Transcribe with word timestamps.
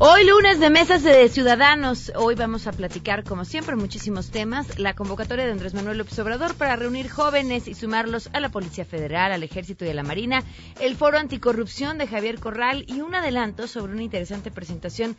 Hoy 0.00 0.24
lunes 0.24 0.60
de 0.60 0.70
Mesas 0.70 1.02
de 1.02 1.28
Ciudadanos. 1.28 2.12
Hoy 2.14 2.36
vamos 2.36 2.68
a 2.68 2.72
platicar, 2.72 3.24
como 3.24 3.44
siempre, 3.44 3.74
muchísimos 3.74 4.30
temas. 4.30 4.78
La 4.78 4.94
convocatoria 4.94 5.44
de 5.44 5.50
Andrés 5.50 5.74
Manuel 5.74 5.98
López 5.98 6.16
Obrador 6.20 6.54
para 6.54 6.76
reunir 6.76 7.10
jóvenes 7.10 7.66
y 7.66 7.74
sumarlos 7.74 8.30
a 8.32 8.38
la 8.38 8.48
Policía 8.48 8.84
Federal, 8.84 9.32
al 9.32 9.42
Ejército 9.42 9.84
y 9.84 9.88
a 9.88 9.94
la 9.94 10.04
Marina. 10.04 10.44
El 10.80 10.94
Foro 10.94 11.18
Anticorrupción 11.18 11.98
de 11.98 12.06
Javier 12.06 12.38
Corral 12.38 12.84
y 12.86 13.00
un 13.00 13.16
adelanto 13.16 13.66
sobre 13.66 13.92
una 13.92 14.04
interesante 14.04 14.52
presentación 14.52 15.16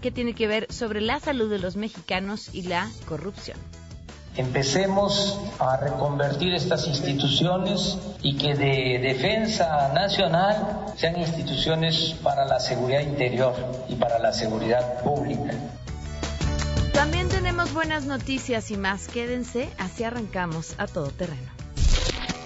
que 0.00 0.10
tiene 0.10 0.34
que 0.34 0.48
ver 0.48 0.66
sobre 0.72 1.00
la 1.00 1.20
salud 1.20 1.48
de 1.48 1.60
los 1.60 1.76
mexicanos 1.76 2.52
y 2.52 2.62
la 2.62 2.90
corrupción. 3.06 3.56
Empecemos 4.36 5.38
a 5.58 5.76
reconvertir 5.76 6.54
estas 6.54 6.86
instituciones 6.86 7.98
y 8.22 8.36
que 8.38 8.54
de 8.54 8.98
defensa 8.98 9.92
nacional 9.92 10.86
sean 10.96 11.20
instituciones 11.20 12.14
para 12.22 12.46
la 12.46 12.58
seguridad 12.58 13.00
interior 13.00 13.54
y 13.88 13.96
para 13.96 14.18
la 14.18 14.32
seguridad 14.32 15.02
pública. 15.02 15.52
También 16.94 17.28
tenemos 17.28 17.74
buenas 17.74 18.06
noticias 18.06 18.70
y 18.70 18.76
más. 18.76 19.08
Quédense, 19.08 19.68
así 19.78 20.04
arrancamos 20.04 20.74
a 20.78 20.86
todo 20.86 21.10
terreno. 21.10 21.50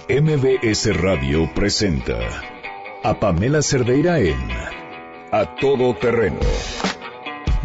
MBS 0.09 1.01
Radio 1.01 1.53
presenta 1.55 2.19
a 3.05 3.21
Pamela 3.21 3.63
Cerdeira 3.63 4.19
en 4.19 4.51
A 5.31 5.57
Todo 5.61 5.95
Terreno, 5.95 6.41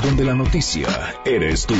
donde 0.03 0.23
la 0.23 0.35
noticia 0.35 0.87
eres 1.25 1.65
tú. 1.65 1.75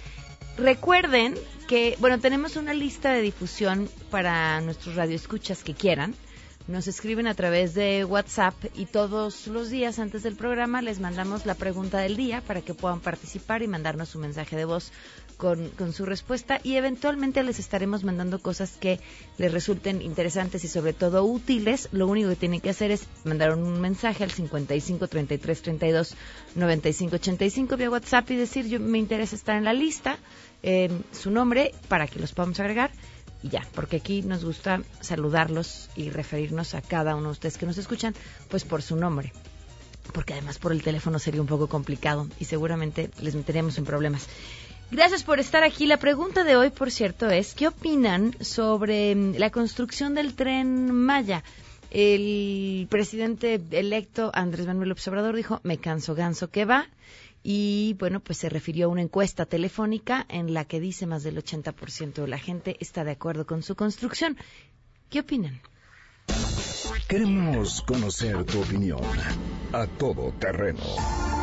Recuerden 0.58 1.36
que, 1.66 1.96
bueno, 2.00 2.20
tenemos 2.20 2.56
una 2.56 2.74
lista 2.74 3.12
de 3.12 3.22
difusión 3.22 3.88
para 4.10 4.60
nuestros 4.60 4.96
radioescuchas 4.96 5.64
que 5.64 5.72
quieran 5.72 6.14
nos 6.70 6.86
escriben 6.86 7.26
a 7.26 7.34
través 7.34 7.74
de 7.74 8.04
WhatsApp 8.04 8.54
y 8.74 8.86
todos 8.86 9.48
los 9.48 9.70
días 9.70 9.98
antes 9.98 10.22
del 10.22 10.36
programa 10.36 10.80
les 10.82 11.00
mandamos 11.00 11.44
la 11.44 11.54
pregunta 11.54 11.98
del 11.98 12.16
día 12.16 12.40
para 12.42 12.62
que 12.62 12.74
puedan 12.74 13.00
participar 13.00 13.62
y 13.62 13.66
mandarnos 13.66 14.14
un 14.14 14.22
mensaje 14.22 14.56
de 14.56 14.64
voz 14.64 14.92
con, 15.36 15.70
con, 15.70 15.92
su 15.92 16.06
respuesta 16.06 16.60
y 16.62 16.76
eventualmente 16.76 17.42
les 17.42 17.58
estaremos 17.58 18.04
mandando 18.04 18.38
cosas 18.38 18.76
que 18.78 19.00
les 19.38 19.52
resulten 19.52 20.00
interesantes 20.00 20.62
y 20.64 20.68
sobre 20.68 20.92
todo 20.92 21.24
útiles. 21.24 21.88
Lo 21.92 22.06
único 22.06 22.28
que 22.28 22.36
tienen 22.36 22.60
que 22.60 22.70
hacer 22.70 22.90
es 22.90 23.06
mandar 23.24 23.54
un 23.54 23.80
mensaje 23.80 24.22
al 24.22 24.30
55 24.30 25.08
33 25.08 25.62
32 25.62 26.14
95 26.54 27.16
85 27.16 27.76
vía 27.76 27.90
WhatsApp 27.90 28.30
y 28.30 28.36
decir 28.36 28.68
yo 28.68 28.78
me 28.78 28.98
interesa 28.98 29.34
estar 29.34 29.56
en 29.56 29.64
la 29.64 29.72
lista, 29.72 30.18
eh, 30.62 30.90
su 31.10 31.30
nombre 31.30 31.72
para 31.88 32.06
que 32.06 32.20
los 32.20 32.32
podamos 32.32 32.60
agregar 32.60 32.92
y 33.42 33.48
ya, 33.48 33.66
porque 33.74 33.96
aquí 33.96 34.22
nos 34.22 34.44
gusta 34.44 34.82
saludarlos 35.00 35.88
y 35.96 36.10
referirnos 36.10 36.74
a 36.74 36.82
cada 36.82 37.16
uno 37.16 37.26
de 37.26 37.32
ustedes 37.32 37.58
que 37.58 37.66
nos 37.66 37.78
escuchan, 37.78 38.14
pues 38.48 38.64
por 38.64 38.82
su 38.82 38.96
nombre. 38.96 39.32
Porque 40.12 40.34
además 40.34 40.58
por 40.58 40.72
el 40.72 40.82
teléfono 40.82 41.18
sería 41.18 41.40
un 41.40 41.46
poco 41.46 41.68
complicado 41.68 42.28
y 42.38 42.44
seguramente 42.44 43.10
les 43.20 43.34
meteríamos 43.34 43.78
en 43.78 43.84
problemas. 43.84 44.26
Gracias 44.90 45.22
por 45.22 45.38
estar 45.38 45.62
aquí. 45.62 45.86
La 45.86 45.98
pregunta 45.98 46.42
de 46.42 46.56
hoy, 46.56 46.70
por 46.70 46.90
cierto, 46.90 47.30
es 47.30 47.54
¿qué 47.54 47.68
opinan 47.68 48.34
sobre 48.40 49.14
mm, 49.14 49.36
la 49.36 49.50
construcción 49.50 50.14
del 50.14 50.34
tren 50.34 50.92
Maya? 50.92 51.44
El 51.90 52.86
presidente 52.90 53.60
electo 53.70 54.30
Andrés 54.34 54.66
Manuel 54.66 54.90
López 54.90 55.06
Obrador 55.08 55.36
dijo, 55.36 55.60
me 55.62 55.78
canso 55.78 56.14
ganso 56.14 56.50
que 56.50 56.64
va 56.64 56.88
y 57.42 57.96
bueno, 57.98 58.20
pues 58.20 58.38
se 58.38 58.48
refirió 58.48 58.86
a 58.86 58.88
una 58.88 59.02
encuesta 59.02 59.46
telefónica 59.46 60.26
en 60.28 60.52
la 60.52 60.64
que 60.64 60.80
dice 60.80 61.06
más 61.06 61.22
del 61.22 61.42
80% 61.42 62.14
de 62.14 62.28
la 62.28 62.38
gente 62.38 62.76
está 62.80 63.04
de 63.04 63.12
acuerdo 63.12 63.46
con 63.46 63.62
su 63.62 63.74
construcción. 63.76 64.36
¿Qué 65.08 65.20
opinan? 65.20 65.60
Queremos 67.08 67.82
conocer 67.82 68.44
tu 68.44 68.60
opinión 68.60 69.00
a 69.72 69.86
todo 69.86 70.32
terreno 70.38 71.39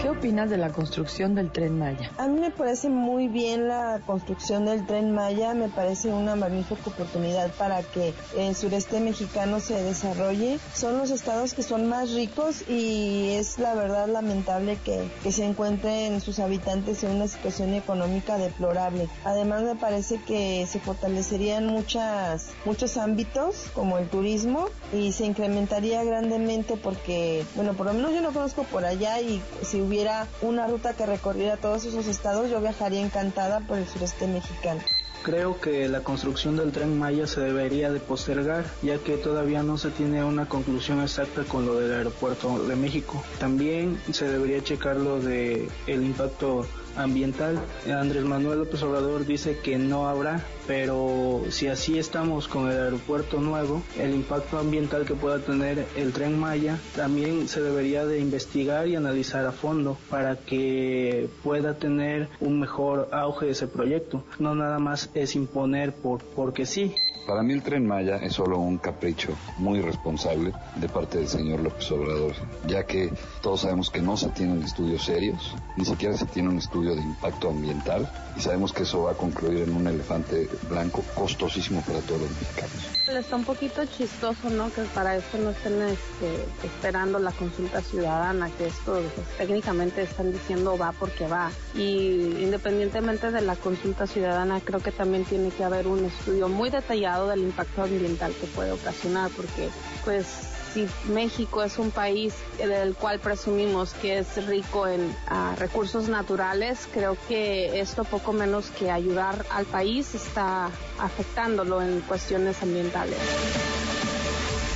¿Qué 0.00 0.08
opinas 0.08 0.48
de 0.48 0.56
la 0.56 0.72
construcción 0.72 1.34
del 1.34 1.50
tren 1.50 1.78
Maya? 1.78 2.10
A 2.16 2.26
mí 2.26 2.40
me 2.40 2.50
parece 2.50 2.88
muy 2.88 3.28
bien 3.28 3.68
la 3.68 4.00
construcción 4.06 4.64
del 4.64 4.86
tren 4.86 5.12
Maya, 5.12 5.52
me 5.52 5.68
parece 5.68 6.08
una 6.08 6.36
magnífica 6.36 6.80
oportunidad 6.86 7.52
para 7.56 7.82
que 7.82 8.14
el 8.34 8.56
sureste 8.56 8.98
mexicano 9.00 9.60
se 9.60 9.82
desarrolle. 9.82 10.58
Son 10.72 10.96
los 10.96 11.10
estados 11.10 11.52
que 11.52 11.62
son 11.62 11.86
más 11.86 12.14
ricos 12.14 12.66
y 12.66 13.32
es 13.32 13.58
la 13.58 13.74
verdad 13.74 14.08
lamentable 14.08 14.78
que, 14.82 15.06
que 15.22 15.32
se 15.32 15.44
encuentren 15.44 16.22
sus 16.22 16.38
habitantes 16.38 17.04
en 17.04 17.16
una 17.16 17.28
situación 17.28 17.74
económica 17.74 18.38
deplorable. 18.38 19.06
Además 19.24 19.64
me 19.64 19.76
parece 19.76 20.18
que 20.22 20.66
se 20.66 20.80
fortalecerían 20.80 21.66
muchas, 21.66 22.52
muchos 22.64 22.96
ámbitos 22.96 23.66
como 23.74 23.98
el 23.98 24.08
turismo 24.08 24.68
y 24.94 25.12
se 25.12 25.26
incrementaría 25.26 26.02
grandemente 26.04 26.78
porque, 26.78 27.44
bueno, 27.54 27.74
por 27.74 27.84
lo 27.84 27.92
menos 27.92 28.14
yo 28.14 28.22
no 28.22 28.32
conozco 28.32 28.62
por 28.64 28.86
allá 28.86 29.20
y 29.20 29.42
si 29.62 29.89
hubiera 29.90 30.28
una 30.40 30.68
ruta 30.68 30.94
que 30.94 31.04
recorriera 31.04 31.56
todos 31.56 31.84
esos 31.84 32.06
estados, 32.06 32.48
yo 32.48 32.60
viajaría 32.60 33.00
encantada 33.00 33.58
por 33.58 33.76
el 33.76 33.88
sureste 33.88 34.28
mexicano. 34.28 34.80
Creo 35.24 35.60
que 35.60 35.88
la 35.88 36.04
construcción 36.04 36.56
del 36.56 36.70
tren 36.70 36.96
Maya 36.96 37.26
se 37.26 37.40
debería 37.40 37.90
de 37.90 37.98
postergar, 37.98 38.64
ya 38.82 38.98
que 38.98 39.16
todavía 39.16 39.64
no 39.64 39.78
se 39.78 39.90
tiene 39.90 40.22
una 40.22 40.48
conclusión 40.48 41.02
exacta 41.02 41.42
con 41.42 41.66
lo 41.66 41.74
del 41.74 41.92
aeropuerto 41.92 42.64
de 42.64 42.76
México. 42.76 43.22
También 43.40 44.00
se 44.12 44.28
debería 44.28 44.62
checar 44.62 44.96
lo 44.96 45.20
de 45.20 45.68
impacto 45.88 46.66
ambiental. 46.96 47.58
Andrés 47.86 48.24
Manuel 48.24 48.60
López 48.60 48.82
Obrador 48.82 49.26
dice 49.26 49.58
que 49.58 49.78
no 49.78 50.08
habrá, 50.08 50.44
pero 50.66 51.42
si 51.50 51.66
así 51.68 51.98
estamos 51.98 52.48
con 52.48 52.70
el 52.70 52.78
aeropuerto 52.78 53.40
nuevo, 53.40 53.82
el 53.98 54.14
impacto 54.14 54.58
ambiental 54.58 55.04
que 55.04 55.14
pueda 55.14 55.38
tener 55.40 55.86
el 55.96 56.12
tren 56.12 56.38
Maya 56.38 56.78
también 56.94 57.48
se 57.48 57.60
debería 57.60 58.06
de 58.06 58.20
investigar 58.20 58.88
y 58.88 58.96
analizar 58.96 59.44
a 59.46 59.52
fondo 59.52 59.96
para 60.08 60.36
que 60.36 61.28
pueda 61.42 61.74
tener 61.74 62.28
un 62.40 62.60
mejor 62.60 63.08
auge 63.12 63.50
ese 63.50 63.66
proyecto. 63.66 64.24
No 64.38 64.54
nada 64.54 64.78
más 64.78 65.10
es 65.14 65.34
imponer 65.34 65.92
por 65.92 66.22
porque 66.22 66.66
sí. 66.66 66.94
Para 67.26 67.42
mí 67.42 67.52
el 67.52 67.62
tren 67.62 67.86
Maya 67.86 68.16
es 68.16 68.32
solo 68.32 68.58
un 68.58 68.78
capricho 68.78 69.32
muy 69.58 69.80
responsable 69.80 70.52
de 70.76 70.88
parte 70.88 71.18
del 71.18 71.28
señor 71.28 71.60
López 71.60 71.90
Obrador, 71.92 72.32
ya 72.66 72.84
que 72.86 73.12
todos 73.42 73.60
sabemos 73.60 73.90
que 73.90 74.00
no 74.00 74.16
se 74.16 74.30
tienen 74.30 74.62
estudios 74.62 75.04
serios, 75.04 75.54
ni 75.76 75.84
siquiera 75.84 76.16
se 76.16 76.26
tiene 76.26 76.48
un 76.48 76.58
estudio 76.58 76.79
de 76.88 77.02
impacto 77.02 77.50
ambiental 77.50 78.08
y 78.36 78.40
sabemos 78.40 78.72
que 78.72 78.84
eso 78.84 79.02
va 79.02 79.12
a 79.12 79.14
concluir 79.14 79.60
en 79.62 79.76
un 79.76 79.86
elefante 79.86 80.48
blanco 80.68 81.04
costosísimo 81.14 81.82
para 81.82 82.00
todos 82.00 82.22
los 82.22 82.30
mexicanos. 82.30 82.90
Está 83.08 83.36
un 83.36 83.44
poquito 83.44 83.84
chistoso, 83.86 84.50
¿no? 84.50 84.72
Que 84.72 84.82
para 84.82 85.16
esto 85.16 85.36
no 85.38 85.50
estén 85.50 85.82
este, 85.82 86.46
esperando 86.62 87.18
la 87.18 87.32
consulta 87.32 87.82
ciudadana, 87.82 88.48
que 88.50 88.68
esto 88.68 89.02
pues, 89.14 89.26
técnicamente 89.36 90.02
están 90.02 90.32
diciendo 90.32 90.78
va 90.78 90.92
porque 90.92 91.26
va. 91.26 91.50
Y 91.74 92.36
independientemente 92.40 93.30
de 93.30 93.40
la 93.40 93.56
consulta 93.56 94.06
ciudadana, 94.06 94.60
creo 94.60 94.80
que 94.80 94.92
también 94.92 95.24
tiene 95.24 95.50
que 95.50 95.64
haber 95.64 95.88
un 95.88 96.04
estudio 96.04 96.48
muy 96.48 96.70
detallado 96.70 97.28
del 97.28 97.40
impacto 97.40 97.82
ambiental 97.82 98.32
que 98.40 98.46
puede 98.46 98.72
ocasionar, 98.72 99.30
porque 99.36 99.70
pues 100.04 100.26
si 100.72 100.86
México 101.12 101.62
es 101.62 101.78
un 101.78 101.90
país 101.90 102.34
del 102.58 102.94
cual 102.94 103.18
presumimos 103.18 103.92
que 103.94 104.18
es 104.18 104.46
rico 104.46 104.86
en 104.86 105.14
ah, 105.28 105.54
recursos 105.58 106.08
naturales, 106.08 106.88
creo 106.92 107.16
que 107.28 107.80
esto 107.80 108.04
poco 108.04 108.32
menos 108.32 108.70
que 108.70 108.90
ayudar 108.90 109.44
al 109.50 109.66
país 109.66 110.14
está 110.14 110.70
afectándolo 110.98 111.82
en 111.82 112.00
cuestiones 112.00 112.62
ambientales. 112.62 113.18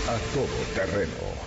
A 0.08 0.35
todo 0.35 0.46
terreno 0.75 1.44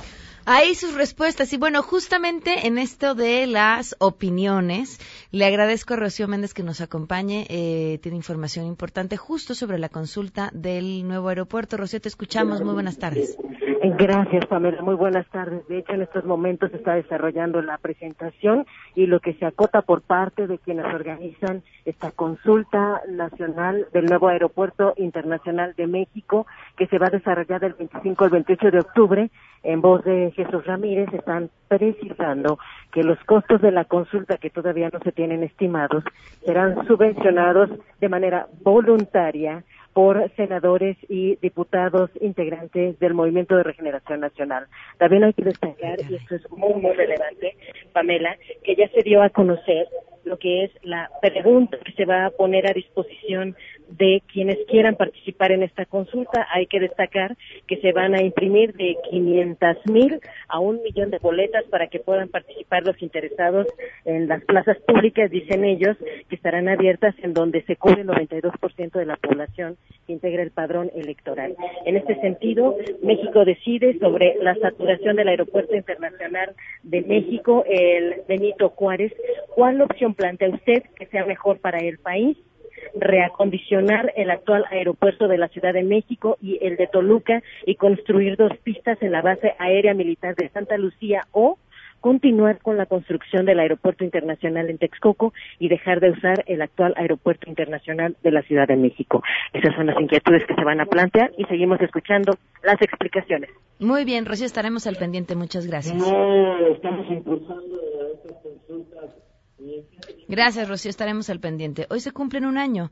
Ahí 0.49 0.75
sus 0.75 0.93
respuestas. 0.93 1.51
Y 1.51 1.57
bueno, 1.57 1.83
justamente 1.83 2.67
en 2.67 2.77
esto 2.77 3.15
de 3.15 3.47
las 3.47 3.97
opiniones, 3.99 4.97
le 5.29 5.43
agradezco 5.43 5.93
a 5.93 5.97
Rocío 5.97 6.29
Méndez 6.29 6.53
que 6.53 6.63
nos 6.63 6.79
acompañe. 6.79 7.45
Eh, 7.49 7.99
tiene 8.01 8.15
información 8.15 8.65
importante 8.65 9.17
justo 9.17 9.55
sobre 9.55 9.77
la 9.77 9.89
consulta 9.89 10.49
del 10.53 11.05
nuevo 11.05 11.27
aeropuerto. 11.27 11.75
Rocío, 11.75 11.99
te 11.99 12.07
escuchamos. 12.07 12.61
Muy 12.61 12.73
buenas 12.75 12.97
tardes. 12.97 13.35
Gracias, 13.83 14.45
Pamela. 14.47 14.81
Muy 14.81 14.95
buenas 14.95 15.27
tardes. 15.29 15.67
De 15.67 15.79
hecho, 15.79 15.93
en 15.93 16.01
estos 16.01 16.25
momentos 16.25 16.71
se 16.71 16.77
está 16.77 16.95
desarrollando 16.95 17.61
la 17.61 17.77
presentación 17.77 18.65
y 18.95 19.05
lo 19.05 19.19
que 19.19 19.33
se 19.35 19.45
acota 19.45 19.81
por 19.81 20.01
parte 20.01 20.47
de 20.47 20.57
quienes 20.57 20.85
organizan 20.85 21.61
esta 21.85 22.11
consulta 22.11 23.01
nacional 23.07 23.87
del 23.93 24.05
nuevo 24.05 24.29
Aeropuerto 24.29 24.93
Internacional 24.97 25.75
de 25.75 25.87
México, 25.87 26.47
que 26.75 26.87
se 26.87 26.97
va 26.97 27.07
a 27.07 27.11
desarrollar 27.11 27.61
del 27.61 27.73
25 27.73 28.23
al 28.23 28.29
28 28.31 28.71
de 28.71 28.79
octubre. 28.79 29.31
En 29.63 29.81
voz 29.81 30.03
de 30.03 30.31
Jesús 30.35 30.65
Ramírez 30.65 31.13
están 31.13 31.49
precisando 31.67 32.57
que 32.91 33.03
los 33.03 33.19
costos 33.25 33.61
de 33.61 33.71
la 33.71 33.85
consulta, 33.85 34.37
que 34.37 34.49
todavía 34.49 34.89
no 34.91 34.99
se 34.99 35.11
tienen 35.11 35.43
estimados, 35.43 36.03
serán 36.45 36.87
subvencionados 36.87 37.69
de 37.99 38.09
manera 38.09 38.47
voluntaria 38.63 39.63
por 39.93 40.31
senadores 40.35 40.97
y 41.09 41.37
diputados 41.37 42.09
integrantes 42.21 42.99
del 42.99 43.13
Movimiento 43.13 43.55
de 43.55 43.63
Regeneración 43.63 44.19
Nacional. 44.19 44.67
También 44.97 45.23
hay 45.23 45.33
que 45.33 45.43
destacar, 45.43 45.99
y 46.09 46.15
esto 46.15 46.35
es 46.35 46.49
muy, 46.51 46.73
muy 46.75 46.93
relevante, 46.93 47.55
Pamela, 47.93 48.37
que 48.63 48.75
ya 48.75 48.87
se 48.89 49.01
dio 49.01 49.23
a 49.23 49.29
conocer 49.29 49.87
lo 50.23 50.37
que 50.37 50.65
es 50.65 50.71
la 50.83 51.09
pregunta 51.21 51.77
que 51.83 51.93
se 51.93 52.05
va 52.05 52.25
a 52.25 52.31
poner 52.31 52.69
a 52.69 52.73
disposición 52.73 53.55
de 53.89 54.21
quienes 54.31 54.57
quieran 54.67 54.95
participar 54.95 55.51
en 55.51 55.63
esta 55.63 55.85
consulta. 55.85 56.47
Hay 56.51 56.67
que 56.67 56.79
destacar 56.79 57.35
que 57.67 57.77
se 57.77 57.91
van 57.91 58.15
a 58.15 58.21
imprimir 58.21 58.73
de 58.73 58.97
500 59.09 59.77
mil 59.85 60.19
a 60.47 60.59
un 60.59 60.81
millón 60.81 61.09
de 61.11 61.19
boletas 61.19 61.63
para 61.65 61.87
que 61.87 61.99
puedan 61.99 62.29
participar 62.29 62.83
los 62.83 63.01
interesados 63.01 63.67
en 64.05 64.27
las 64.27 64.43
plazas 64.45 64.77
públicas, 64.87 65.31
dicen 65.31 65.65
ellos, 65.65 65.97
que 66.29 66.35
estarán 66.35 66.69
abiertas 66.69 67.15
en 67.21 67.33
donde 67.33 67.63
se 67.63 67.75
cubre 67.75 68.01
el 68.01 68.07
92% 68.07 68.91
de 68.91 69.05
la 69.05 69.17
población 69.17 69.77
que 70.05 70.13
integra 70.13 70.43
el 70.43 70.51
padrón 70.51 70.89
electoral. 70.95 71.55
En 71.85 71.97
este 71.97 72.19
sentido, 72.21 72.75
México 73.03 73.45
decide 73.45 73.97
sobre 73.99 74.35
la 74.41 74.55
saturación 74.55 75.17
del 75.17 75.27
Aeropuerto 75.27 75.75
Internacional 75.75 76.55
de 76.83 77.01
México, 77.01 77.63
el 77.67 78.21
Benito 78.27 78.69
Juárez. 78.69 79.13
¿Cuál 79.55 79.81
opción 79.81 80.13
plantea 80.13 80.49
usted 80.49 80.83
que 80.95 81.05
sea 81.07 81.25
mejor 81.25 81.59
para 81.59 81.79
el 81.79 81.97
país? 81.97 82.37
Reacondicionar 82.95 84.13
el 84.15 84.29
actual 84.29 84.65
aeropuerto 84.71 85.27
de 85.27 85.37
la 85.37 85.47
Ciudad 85.49 85.73
de 85.73 85.83
México 85.83 86.37
y 86.41 86.59
el 86.65 86.77
de 86.77 86.87
Toluca 86.87 87.41
y 87.65 87.75
construir 87.75 88.37
dos 88.37 88.51
pistas 88.63 89.01
en 89.01 89.11
la 89.11 89.21
base 89.21 89.53
aérea 89.59 89.93
militar 89.93 90.35
de 90.35 90.49
Santa 90.49 90.77
Lucía 90.77 91.27
o 91.31 91.57
continuar 91.99 92.59
con 92.59 92.77
la 92.77 92.85
construcción 92.85 93.45
del 93.45 93.59
aeropuerto 93.59 94.03
internacional 94.03 94.69
en 94.69 94.77
Texcoco 94.77 95.33
y 95.59 95.67
dejar 95.67 95.99
de 95.99 96.11
usar 96.11 96.43
el 96.47 96.61
actual 96.61 96.93
aeropuerto 96.95 97.49
internacional 97.49 98.15
de 98.23 98.31
la 98.31 98.41
Ciudad 98.43 98.67
de 98.67 98.75
México. 98.75 99.23
Esas 99.53 99.75
son 99.75 99.87
las 99.87 99.99
inquietudes 99.99 100.45
que 100.45 100.55
se 100.55 100.63
van 100.63 100.79
a 100.79 100.85
plantear 100.85 101.31
y 101.37 101.45
seguimos 101.45 101.81
escuchando 101.81 102.37
las 102.63 102.81
explicaciones. 102.81 103.49
Muy 103.79 104.05
bien, 104.05 104.25
Rocío, 104.25 104.45
estaremos 104.45 104.87
al 104.87 104.95
pendiente. 104.95 105.35
Muchas 105.35 105.67
gracias. 105.67 105.95
estamos 105.95 107.09
impulsando 107.09 107.77
estas 108.13 108.37
consultas 108.41 109.15
Gracias, 110.27 110.67
Rocío. 110.67 110.89
Estaremos 110.89 111.29
al 111.29 111.39
pendiente. 111.39 111.87
Hoy 111.89 111.99
se 111.99 112.11
cumplen 112.11 112.45
un 112.45 112.57
año, 112.57 112.91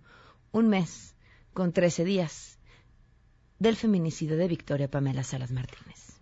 un 0.52 0.68
mes, 0.68 1.16
con 1.54 1.74
13 1.74 2.06
días 2.06 2.60
del 3.60 3.76
feminicidio 3.76 4.38
de 4.38 4.48
Victoria 4.48 4.90
Pamela 4.90 5.24
Salas 5.24 5.52
Martínez. 5.52 6.20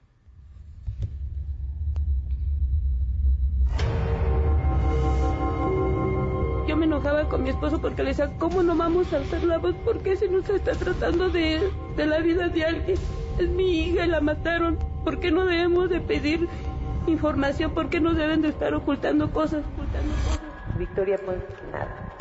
Yo 6.68 6.78
me 6.78 6.86
enojaba 6.86 7.28
con 7.28 7.44
mi 7.44 7.50
esposo 7.50 7.82
porque 7.82 8.04
le 8.04 8.10
decía, 8.10 8.38
¿cómo 8.38 8.64
no 8.64 8.76
vamos 8.76 9.12
a 9.14 9.18
hacer 9.18 9.44
la 9.44 9.58
voz? 9.58 9.76
¿Por 9.84 10.02
qué 10.02 10.16
se 10.16 10.26
está 10.26 10.72
tratando 10.74 11.30
de, 11.30 11.70
de 11.96 12.06
la 12.06 12.20
vida 12.20 12.48
de 12.50 12.64
alguien? 12.64 12.98
Es 13.38 13.50
mi 13.50 13.82
hija 13.82 14.06
y 14.06 14.10
la 14.10 14.22
mataron. 14.22 14.78
¿Por 15.04 15.20
qué 15.20 15.32
no 15.32 15.46
debemos 15.46 15.90
de 15.90 16.00
pedir 16.00 16.48
información, 17.08 17.74
¿por 17.74 17.90
qué 17.90 18.00
no 18.00 18.14
deben 18.14 18.42
de 18.42 18.50
estar 18.50 18.74
ocultando 18.74 19.32
cosas? 19.32 19.64
Victoria 20.78 21.20
pues 21.24 21.40
nada. 21.72 22.16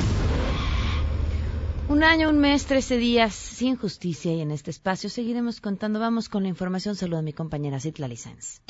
Un 1.89 2.03
año, 2.03 2.29
un 2.29 2.39
mes, 2.39 2.65
trece 2.65 2.97
días 2.97 3.35
sin 3.35 3.75
justicia 3.75 4.33
y 4.33 4.41
en 4.41 4.51
este 4.51 4.71
espacio 4.71 5.09
seguiremos 5.09 5.59
contando. 5.59 5.99
Vamos 5.99 6.29
con 6.29 6.43
la 6.43 6.49
información. 6.49 6.95
Saludo 6.95 7.19
a 7.19 7.21
mi 7.23 7.33
compañera 7.33 7.79
Citla 7.79 8.07
Licenz. 8.07 8.61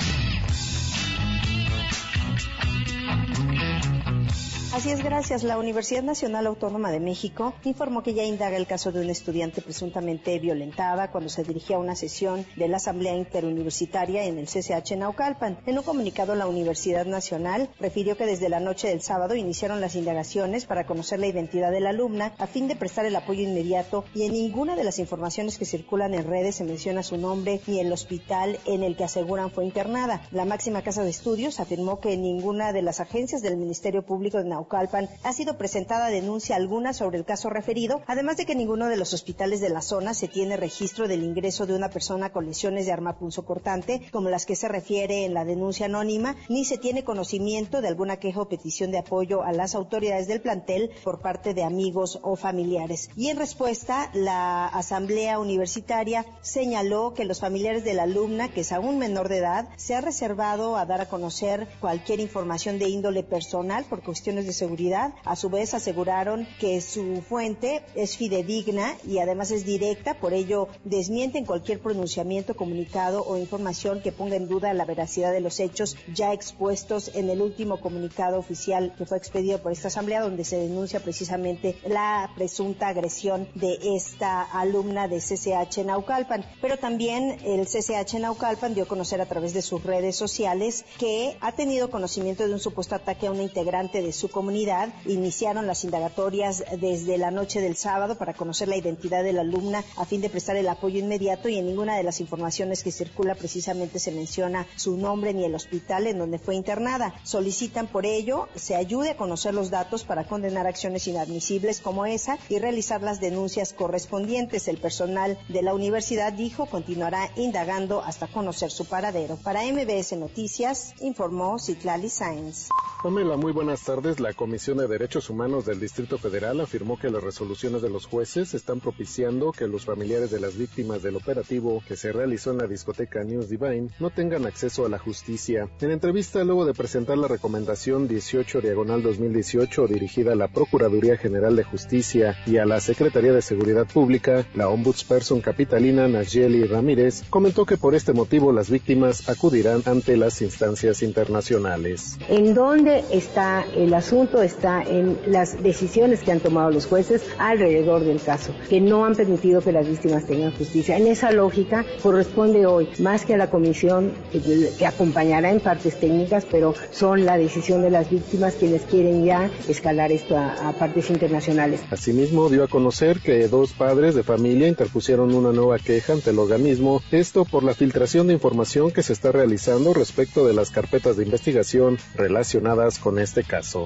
Así 4.74 4.90
es, 4.90 5.04
gracias. 5.04 5.44
La 5.44 5.56
Universidad 5.56 6.02
Nacional 6.02 6.48
Autónoma 6.48 6.90
de 6.90 6.98
México 6.98 7.54
informó 7.62 8.02
que 8.02 8.12
ya 8.12 8.24
indaga 8.24 8.56
el 8.56 8.66
caso 8.66 8.90
de 8.90 9.02
una 9.02 9.12
estudiante 9.12 9.62
presuntamente 9.62 10.36
violentada 10.40 11.12
cuando 11.12 11.30
se 11.30 11.44
dirigía 11.44 11.76
a 11.76 11.78
una 11.78 11.94
sesión 11.94 12.44
de 12.56 12.66
la 12.66 12.78
Asamblea 12.78 13.14
Interuniversitaria 13.14 14.24
en 14.24 14.36
el 14.36 14.46
CCH 14.46 14.96
Naucalpan. 14.96 15.58
En 15.66 15.78
un 15.78 15.84
comunicado, 15.84 16.34
la 16.34 16.48
Universidad 16.48 17.06
Nacional 17.06 17.70
refirió 17.78 18.16
que 18.16 18.26
desde 18.26 18.48
la 18.48 18.58
noche 18.58 18.88
del 18.88 19.00
sábado 19.00 19.36
iniciaron 19.36 19.80
las 19.80 19.94
indagaciones 19.94 20.66
para 20.66 20.86
conocer 20.86 21.20
la 21.20 21.28
identidad 21.28 21.70
de 21.70 21.78
la 21.78 21.90
alumna 21.90 22.32
a 22.38 22.48
fin 22.48 22.66
de 22.66 22.74
prestar 22.74 23.06
el 23.06 23.14
apoyo 23.14 23.42
inmediato 23.42 24.04
y 24.12 24.24
en 24.24 24.32
ninguna 24.32 24.74
de 24.74 24.82
las 24.82 24.98
informaciones 24.98 25.56
que 25.56 25.66
circulan 25.66 26.14
en 26.14 26.26
redes 26.26 26.56
se 26.56 26.64
menciona 26.64 27.04
su 27.04 27.16
nombre 27.16 27.60
ni 27.68 27.78
el 27.78 27.92
hospital 27.92 28.58
en 28.66 28.82
el 28.82 28.96
que 28.96 29.04
aseguran 29.04 29.52
fue 29.52 29.66
internada. 29.66 30.22
La 30.32 30.44
máxima 30.44 30.82
casa 30.82 31.04
de 31.04 31.10
estudios 31.10 31.60
afirmó 31.60 32.00
que 32.00 32.16
ninguna 32.16 32.72
de 32.72 32.82
las 32.82 32.98
agencias 32.98 33.40
del 33.40 33.56
Ministerio 33.56 34.04
Público 34.04 34.38
de 34.38 34.48
Naucalpan 34.48 34.63
Naucalpan 34.64 35.10
ha 35.22 35.32
sido 35.34 35.58
presentada 35.58 36.08
denuncia 36.08 36.56
alguna 36.56 36.94
sobre 36.94 37.18
el 37.18 37.26
caso 37.26 37.50
referido, 37.50 38.00
además 38.06 38.38
de 38.38 38.46
que 38.46 38.54
ninguno 38.54 38.88
de 38.88 38.96
los 38.96 39.12
hospitales 39.12 39.60
de 39.60 39.68
la 39.68 39.82
zona 39.82 40.14
se 40.14 40.26
tiene 40.26 40.56
registro 40.56 41.06
del 41.06 41.22
ingreso 41.22 41.66
de 41.66 41.74
una 41.74 41.90
persona 41.90 42.32
con 42.32 42.46
lesiones 42.46 42.86
de 42.86 42.92
arma 42.92 43.18
cortante, 43.46 44.08
como 44.10 44.30
las 44.30 44.46
que 44.46 44.56
se 44.56 44.68
refiere 44.68 45.26
en 45.26 45.34
la 45.34 45.44
denuncia 45.44 45.86
anónima, 45.86 46.36
ni 46.48 46.64
se 46.64 46.78
tiene 46.78 47.04
conocimiento 47.04 47.82
de 47.82 47.88
alguna 47.88 48.16
queja 48.18 48.40
o 48.40 48.48
petición 48.48 48.90
de 48.90 48.98
apoyo 48.98 49.42
a 49.42 49.52
las 49.52 49.74
autoridades 49.74 50.28
del 50.28 50.40
plantel 50.40 50.90
por 51.02 51.20
parte 51.20 51.52
de 51.52 51.62
amigos 51.62 52.18
o 52.22 52.36
familiares. 52.36 53.10
Y 53.16 53.28
en 53.28 53.36
respuesta, 53.36 54.10
la 54.14 54.66
Asamblea 54.66 55.38
Universitaria 55.38 56.24
señaló 56.40 57.12
que 57.12 57.26
los 57.26 57.40
familiares 57.40 57.84
de 57.84 57.92
la 57.92 58.04
alumna, 58.04 58.48
que 58.48 58.62
es 58.62 58.72
aún 58.72 58.98
menor 58.98 59.28
de 59.28 59.38
edad, 59.38 59.68
se 59.76 59.94
ha 59.94 60.00
reservado 60.00 60.76
a 60.76 60.86
dar 60.86 61.02
a 61.02 61.08
conocer 61.08 61.68
cualquier 61.80 62.20
información 62.20 62.78
de 62.78 62.88
índole 62.88 63.24
personal 63.24 63.84
por 63.84 64.02
cuestiones 64.02 64.46
de 64.46 64.52
seguridad. 64.54 65.14
A 65.24 65.36
su 65.36 65.50
vez 65.50 65.74
aseguraron 65.74 66.48
que 66.58 66.80
su 66.80 67.22
fuente 67.28 67.82
es 67.94 68.16
fidedigna 68.16 68.96
y 69.06 69.18
además 69.18 69.50
es 69.50 69.64
directa, 69.64 70.14
por 70.14 70.32
ello 70.32 70.68
desmienten 70.84 71.44
cualquier 71.44 71.80
pronunciamiento, 71.80 72.56
comunicado 72.56 73.24
o 73.24 73.36
información 73.36 74.00
que 74.00 74.12
ponga 74.12 74.36
en 74.36 74.48
duda 74.48 74.72
la 74.72 74.84
veracidad 74.84 75.32
de 75.32 75.40
los 75.40 75.60
hechos 75.60 75.96
ya 76.14 76.32
expuestos 76.32 77.10
en 77.14 77.28
el 77.28 77.42
último 77.42 77.80
comunicado 77.80 78.38
oficial 78.38 78.94
que 78.96 79.06
fue 79.06 79.18
expedido 79.18 79.58
por 79.58 79.72
esta 79.72 79.88
asamblea 79.88 80.22
donde 80.22 80.44
se 80.44 80.56
denuncia 80.56 81.00
precisamente 81.00 81.76
la 81.86 82.30
presunta 82.34 82.88
agresión 82.88 83.48
de 83.54 83.78
esta 83.96 84.42
alumna 84.42 85.08
de 85.08 85.18
CCH 85.18 85.84
Naucalpan. 85.84 86.44
Pero 86.60 86.78
también 86.78 87.38
el 87.44 87.66
CCH 87.66 88.20
Naucalpan 88.20 88.74
dio 88.74 88.84
a 88.84 88.88
conocer 88.88 89.20
a 89.20 89.26
través 89.26 89.54
de 89.54 89.62
sus 89.62 89.82
redes 89.82 90.16
sociales 90.16 90.84
que 90.98 91.36
ha 91.40 91.52
tenido 91.52 91.90
conocimiento 91.90 92.46
de 92.46 92.52
un 92.52 92.60
supuesto 92.60 92.94
ataque 92.94 93.26
a 93.26 93.30
una 93.30 93.42
integrante 93.42 94.02
de 94.02 94.12
su 94.12 94.28
comunidad 94.44 94.92
iniciaron 95.06 95.66
las 95.66 95.84
indagatorias 95.84 96.62
desde 96.78 97.16
la 97.16 97.30
noche 97.30 97.62
del 97.62 97.76
sábado 97.76 98.18
para 98.18 98.34
conocer 98.34 98.68
la 98.68 98.76
identidad 98.76 99.24
de 99.24 99.32
la 99.32 99.40
alumna 99.40 99.82
a 99.96 100.04
fin 100.04 100.20
de 100.20 100.28
prestar 100.28 100.56
el 100.56 100.68
apoyo 100.68 100.98
inmediato 100.98 101.48
y 101.48 101.56
en 101.56 101.64
ninguna 101.64 101.96
de 101.96 102.02
las 102.02 102.20
informaciones 102.20 102.82
que 102.82 102.92
circula 102.92 103.34
precisamente 103.36 103.98
se 103.98 104.12
menciona 104.12 104.66
su 104.76 104.98
nombre 104.98 105.32
ni 105.32 105.46
el 105.46 105.54
hospital 105.54 106.06
en 106.08 106.18
donde 106.18 106.38
fue 106.38 106.56
internada. 106.56 107.14
Solicitan 107.22 107.86
por 107.86 108.04
ello 108.04 108.48
se 108.54 108.76
ayude 108.76 109.12
a 109.12 109.16
conocer 109.16 109.54
los 109.54 109.70
datos 109.70 110.04
para 110.04 110.24
condenar 110.24 110.66
acciones 110.66 111.08
inadmisibles 111.08 111.80
como 111.80 112.04
esa 112.04 112.36
y 112.50 112.58
realizar 112.58 113.02
las 113.02 113.20
denuncias 113.22 113.72
correspondientes. 113.72 114.68
El 114.68 114.76
personal 114.76 115.38
de 115.48 115.62
la 115.62 115.72
universidad 115.72 116.34
dijo 116.34 116.66
continuará 116.66 117.30
indagando 117.36 118.02
hasta 118.02 118.26
conocer 118.26 118.70
su 118.70 118.84
paradero. 118.84 119.36
Para 119.36 119.62
MBS 119.62 120.18
Noticias 120.18 120.92
informó 121.00 121.58
Citlali 121.58 122.10
Sáenz. 122.10 122.68
Pamela, 123.02 123.38
muy 123.38 123.52
buenas 123.52 123.82
tardes. 123.82 124.20
Comisión 124.34 124.78
de 124.78 124.88
Derechos 124.88 125.30
Humanos 125.30 125.66
del 125.66 125.80
Distrito 125.80 126.18
Federal 126.18 126.60
afirmó 126.60 126.98
que 126.98 127.10
las 127.10 127.22
resoluciones 127.22 127.82
de 127.82 127.90
los 127.90 128.06
jueces 128.06 128.54
están 128.54 128.80
propiciando 128.80 129.52
que 129.52 129.68
los 129.68 129.84
familiares 129.84 130.30
de 130.30 130.40
las 130.40 130.56
víctimas 130.56 131.02
del 131.02 131.16
operativo 131.16 131.82
que 131.86 131.96
se 131.96 132.12
realizó 132.12 132.50
en 132.50 132.58
la 132.58 132.66
discoteca 132.66 133.22
News 133.22 133.48
Divine 133.48 133.90
no 134.00 134.10
tengan 134.10 134.46
acceso 134.46 134.84
a 134.84 134.88
la 134.88 134.98
justicia. 134.98 135.68
En 135.80 135.90
entrevista, 135.90 136.42
luego 136.44 136.64
de 136.64 136.74
presentar 136.74 137.16
la 137.16 137.28
recomendación 137.28 138.08
18 138.08 138.60
diagonal 138.60 139.02
2018 139.02 139.86
dirigida 139.86 140.32
a 140.32 140.36
la 140.36 140.48
Procuraduría 140.48 141.16
General 141.16 141.54
de 141.54 141.64
Justicia 141.64 142.36
y 142.46 142.56
a 142.56 142.66
la 142.66 142.80
Secretaría 142.80 143.32
de 143.32 143.42
Seguridad 143.42 143.86
Pública, 143.86 144.46
la 144.54 144.68
ombudsperson 144.68 145.40
capitalina 145.40 146.08
Nayeli 146.08 146.64
Ramírez 146.64 147.22
comentó 147.30 147.64
que 147.64 147.76
por 147.76 147.94
este 147.94 148.12
motivo 148.12 148.52
las 148.52 148.70
víctimas 148.70 149.28
acudirán 149.28 149.82
ante 149.86 150.16
las 150.16 150.42
instancias 150.42 151.02
internacionales. 151.02 152.18
¿En 152.28 152.54
dónde 152.54 153.04
está 153.10 153.64
el 153.76 153.94
asunto? 153.94 154.23
Está 154.24 154.82
en 154.82 155.18
las 155.26 155.62
decisiones 155.62 156.22
que 156.22 156.32
han 156.32 156.40
tomado 156.40 156.70
los 156.70 156.86
jueces 156.86 157.22
alrededor 157.38 158.04
del 158.04 158.20
caso, 158.20 158.54
que 158.68 158.80
no 158.80 159.04
han 159.04 159.14
permitido 159.14 159.60
que 159.60 159.70
las 159.70 159.86
víctimas 159.86 160.26
tengan 160.26 160.50
justicia. 160.52 160.96
En 160.96 161.06
esa 161.06 161.30
lógica 161.30 161.84
corresponde 162.02 162.66
hoy, 162.66 162.88
más 162.98 163.24
que 163.24 163.34
a 163.34 163.36
la 163.36 163.50
comisión 163.50 164.12
que 164.32 164.86
acompañará 164.86 165.52
en 165.52 165.60
partes 165.60 166.00
técnicas, 166.00 166.46
pero 166.50 166.74
son 166.90 167.24
la 167.26 167.36
decisión 167.36 167.82
de 167.82 167.90
las 167.90 168.10
víctimas 168.10 168.54
quienes 168.54 168.82
quieren 168.82 169.24
ya 169.24 169.50
escalar 169.68 170.10
esto 170.10 170.36
a, 170.36 170.68
a 170.68 170.72
partes 170.72 171.10
internacionales. 171.10 171.80
Asimismo, 171.90 172.48
dio 172.48 172.64
a 172.64 172.68
conocer 172.68 173.20
que 173.20 173.46
dos 173.48 173.72
padres 173.72 174.14
de 174.14 174.22
familia 174.22 174.68
interpusieron 174.68 175.34
una 175.34 175.52
nueva 175.52 175.78
queja 175.78 176.14
ante 176.14 176.30
el 176.30 176.38
organismo, 176.38 177.02
esto 177.12 177.44
por 177.44 177.62
la 177.62 177.74
filtración 177.74 178.26
de 178.26 178.32
información 178.32 178.90
que 178.90 179.02
se 179.02 179.12
está 179.12 179.32
realizando 179.32 179.94
respecto 179.94 180.46
de 180.46 180.54
las 180.54 180.70
carpetas 180.70 181.16
de 181.16 181.24
investigación 181.24 181.98
relacionadas 182.16 182.98
con 182.98 183.18
este 183.18 183.44
caso, 183.44 183.84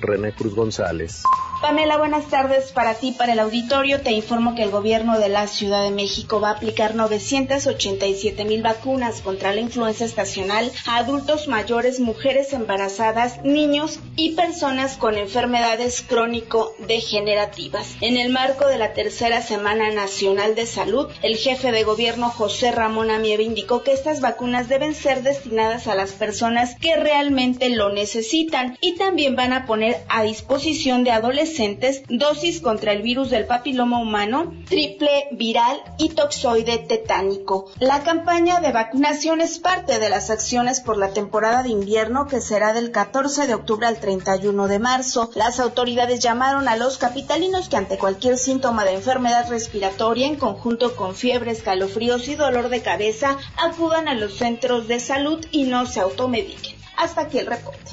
René 0.00 0.32
Cruz 0.32 0.54
González. 0.54 1.22
Pamela, 1.60 1.98
buenas 1.98 2.26
tardes 2.26 2.70
para 2.70 2.94
ti, 2.94 3.10
para 3.10 3.32
el 3.32 3.40
auditorio. 3.40 4.00
Te 4.00 4.12
informo 4.12 4.54
que 4.54 4.62
el 4.62 4.70
gobierno 4.70 5.18
de 5.18 5.28
la 5.28 5.48
Ciudad 5.48 5.82
de 5.82 5.90
México 5.90 6.40
va 6.40 6.50
a 6.50 6.52
aplicar 6.52 6.94
987 6.94 8.44
mil 8.44 8.62
vacunas 8.62 9.20
contra 9.22 9.52
la 9.52 9.60
influenza 9.60 10.04
estacional 10.04 10.70
a 10.86 10.98
adultos 10.98 11.48
mayores, 11.48 11.98
mujeres 11.98 12.52
embarazadas, 12.52 13.42
niños 13.42 13.98
y 14.14 14.36
personas 14.36 14.96
con 14.96 15.18
enfermedades 15.18 16.04
crónico-degenerativas. 16.08 17.96
En 18.02 18.16
el 18.16 18.30
marco 18.30 18.68
de 18.68 18.78
la 18.78 18.92
tercera 18.92 19.42
Semana 19.42 19.90
Nacional 19.90 20.54
de 20.54 20.66
Salud, 20.66 21.08
el 21.22 21.36
jefe 21.36 21.72
de 21.72 21.82
gobierno 21.82 22.30
José 22.30 22.70
Ramón 22.70 23.10
Amieve 23.10 23.42
indicó 23.42 23.82
que 23.82 23.92
estas 23.92 24.20
vacunas 24.20 24.68
deben 24.68 24.94
ser 24.94 25.24
destinadas 25.24 25.88
a 25.88 25.96
las 25.96 26.12
personas 26.12 26.76
que 26.76 26.94
realmente 26.94 27.68
lo 27.68 27.92
necesitan 27.92 28.78
y 28.80 28.94
también 28.94 29.34
van 29.34 29.52
a 29.52 29.57
poner 29.66 30.04
a 30.08 30.22
disposición 30.22 31.04
de 31.04 31.10
adolescentes 31.10 32.02
dosis 32.08 32.60
contra 32.60 32.92
el 32.92 33.02
virus 33.02 33.30
del 33.30 33.46
papiloma 33.46 34.00
humano, 34.00 34.52
triple 34.68 35.28
viral 35.32 35.80
y 35.98 36.10
toxoide 36.10 36.78
tetánico. 36.78 37.70
La 37.78 38.02
campaña 38.02 38.60
de 38.60 38.72
vacunación 38.72 39.40
es 39.40 39.58
parte 39.58 39.98
de 39.98 40.10
las 40.10 40.30
acciones 40.30 40.80
por 40.80 40.96
la 40.96 41.10
temporada 41.10 41.62
de 41.62 41.70
invierno 41.70 42.26
que 42.26 42.40
será 42.40 42.72
del 42.72 42.90
14 42.90 43.46
de 43.46 43.54
octubre 43.54 43.86
al 43.86 44.00
31 44.00 44.68
de 44.68 44.78
marzo. 44.78 45.30
Las 45.34 45.60
autoridades 45.60 46.20
llamaron 46.20 46.68
a 46.68 46.76
los 46.76 46.98
capitalinos 46.98 47.68
que 47.68 47.76
ante 47.76 47.98
cualquier 47.98 48.38
síntoma 48.38 48.84
de 48.84 48.94
enfermedad 48.94 49.48
respiratoria 49.48 50.26
en 50.26 50.36
conjunto 50.36 50.96
con 50.96 51.14
fiebre, 51.14 51.50
escalofríos 51.50 52.28
y 52.28 52.34
dolor 52.34 52.68
de 52.68 52.82
cabeza 52.82 53.36
acudan 53.56 54.08
a 54.08 54.14
los 54.14 54.36
centros 54.36 54.88
de 54.88 55.00
salud 55.00 55.44
y 55.50 55.64
no 55.64 55.86
se 55.86 56.00
automediquen. 56.00 56.76
Hasta 56.96 57.22
aquí 57.22 57.38
el 57.38 57.46
reporte. 57.46 57.92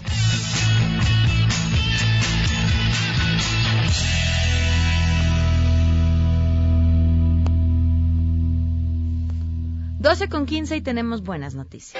12 10.06 10.30
con 10.30 10.46
15 10.46 10.76
y 10.76 10.82
tenemos 10.82 11.24
buenas 11.24 11.56
noticias. 11.56 12.00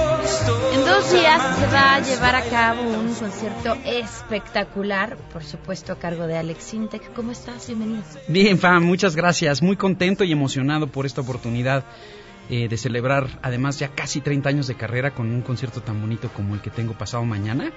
En 0.74 0.86
dos 0.86 1.12
días 1.12 1.58
se 1.60 1.68
va 1.68 1.96
a 1.96 2.00
llevar 2.00 2.36
a 2.36 2.44
cabo 2.50 2.82
un 2.82 3.14
concierto 3.14 3.76
espectacular, 3.86 5.18
por 5.32 5.44
supuesto 5.44 5.94
a 5.94 6.00
cargo 6.00 6.26
de 6.26 6.38
Alex 6.38 6.64
Sintek. 6.64 7.14
¿Cómo 7.14 7.32
estás? 7.32 7.68
Bienvenido. 7.68 8.02
Bien, 8.28 8.58
Fam, 8.58 8.84
muchas 8.84 9.16
gracias. 9.16 9.62
Muy 9.62 9.76
contento 9.76 10.24
y 10.24 10.32
emocionado 10.32 10.88
por 10.88 11.06
esta 11.06 11.22
oportunidad 11.22 11.84
eh, 12.50 12.68
de 12.68 12.78
celebrar, 12.78 13.40
además, 13.44 13.78
ya 13.78 13.90
casi 13.90 14.22
30 14.22 14.50
años 14.50 14.68
de 14.68 14.76
carrera 14.76 15.12
con 15.12 15.30
un 15.32 15.42
concierto 15.42 15.82
tan 15.82 16.02
bonito 16.02 16.30
como 16.30 16.56
el 16.56 16.62
que 16.62 16.72
tengo 16.72 16.94
pasado 16.94 17.24
mañana 17.24 17.72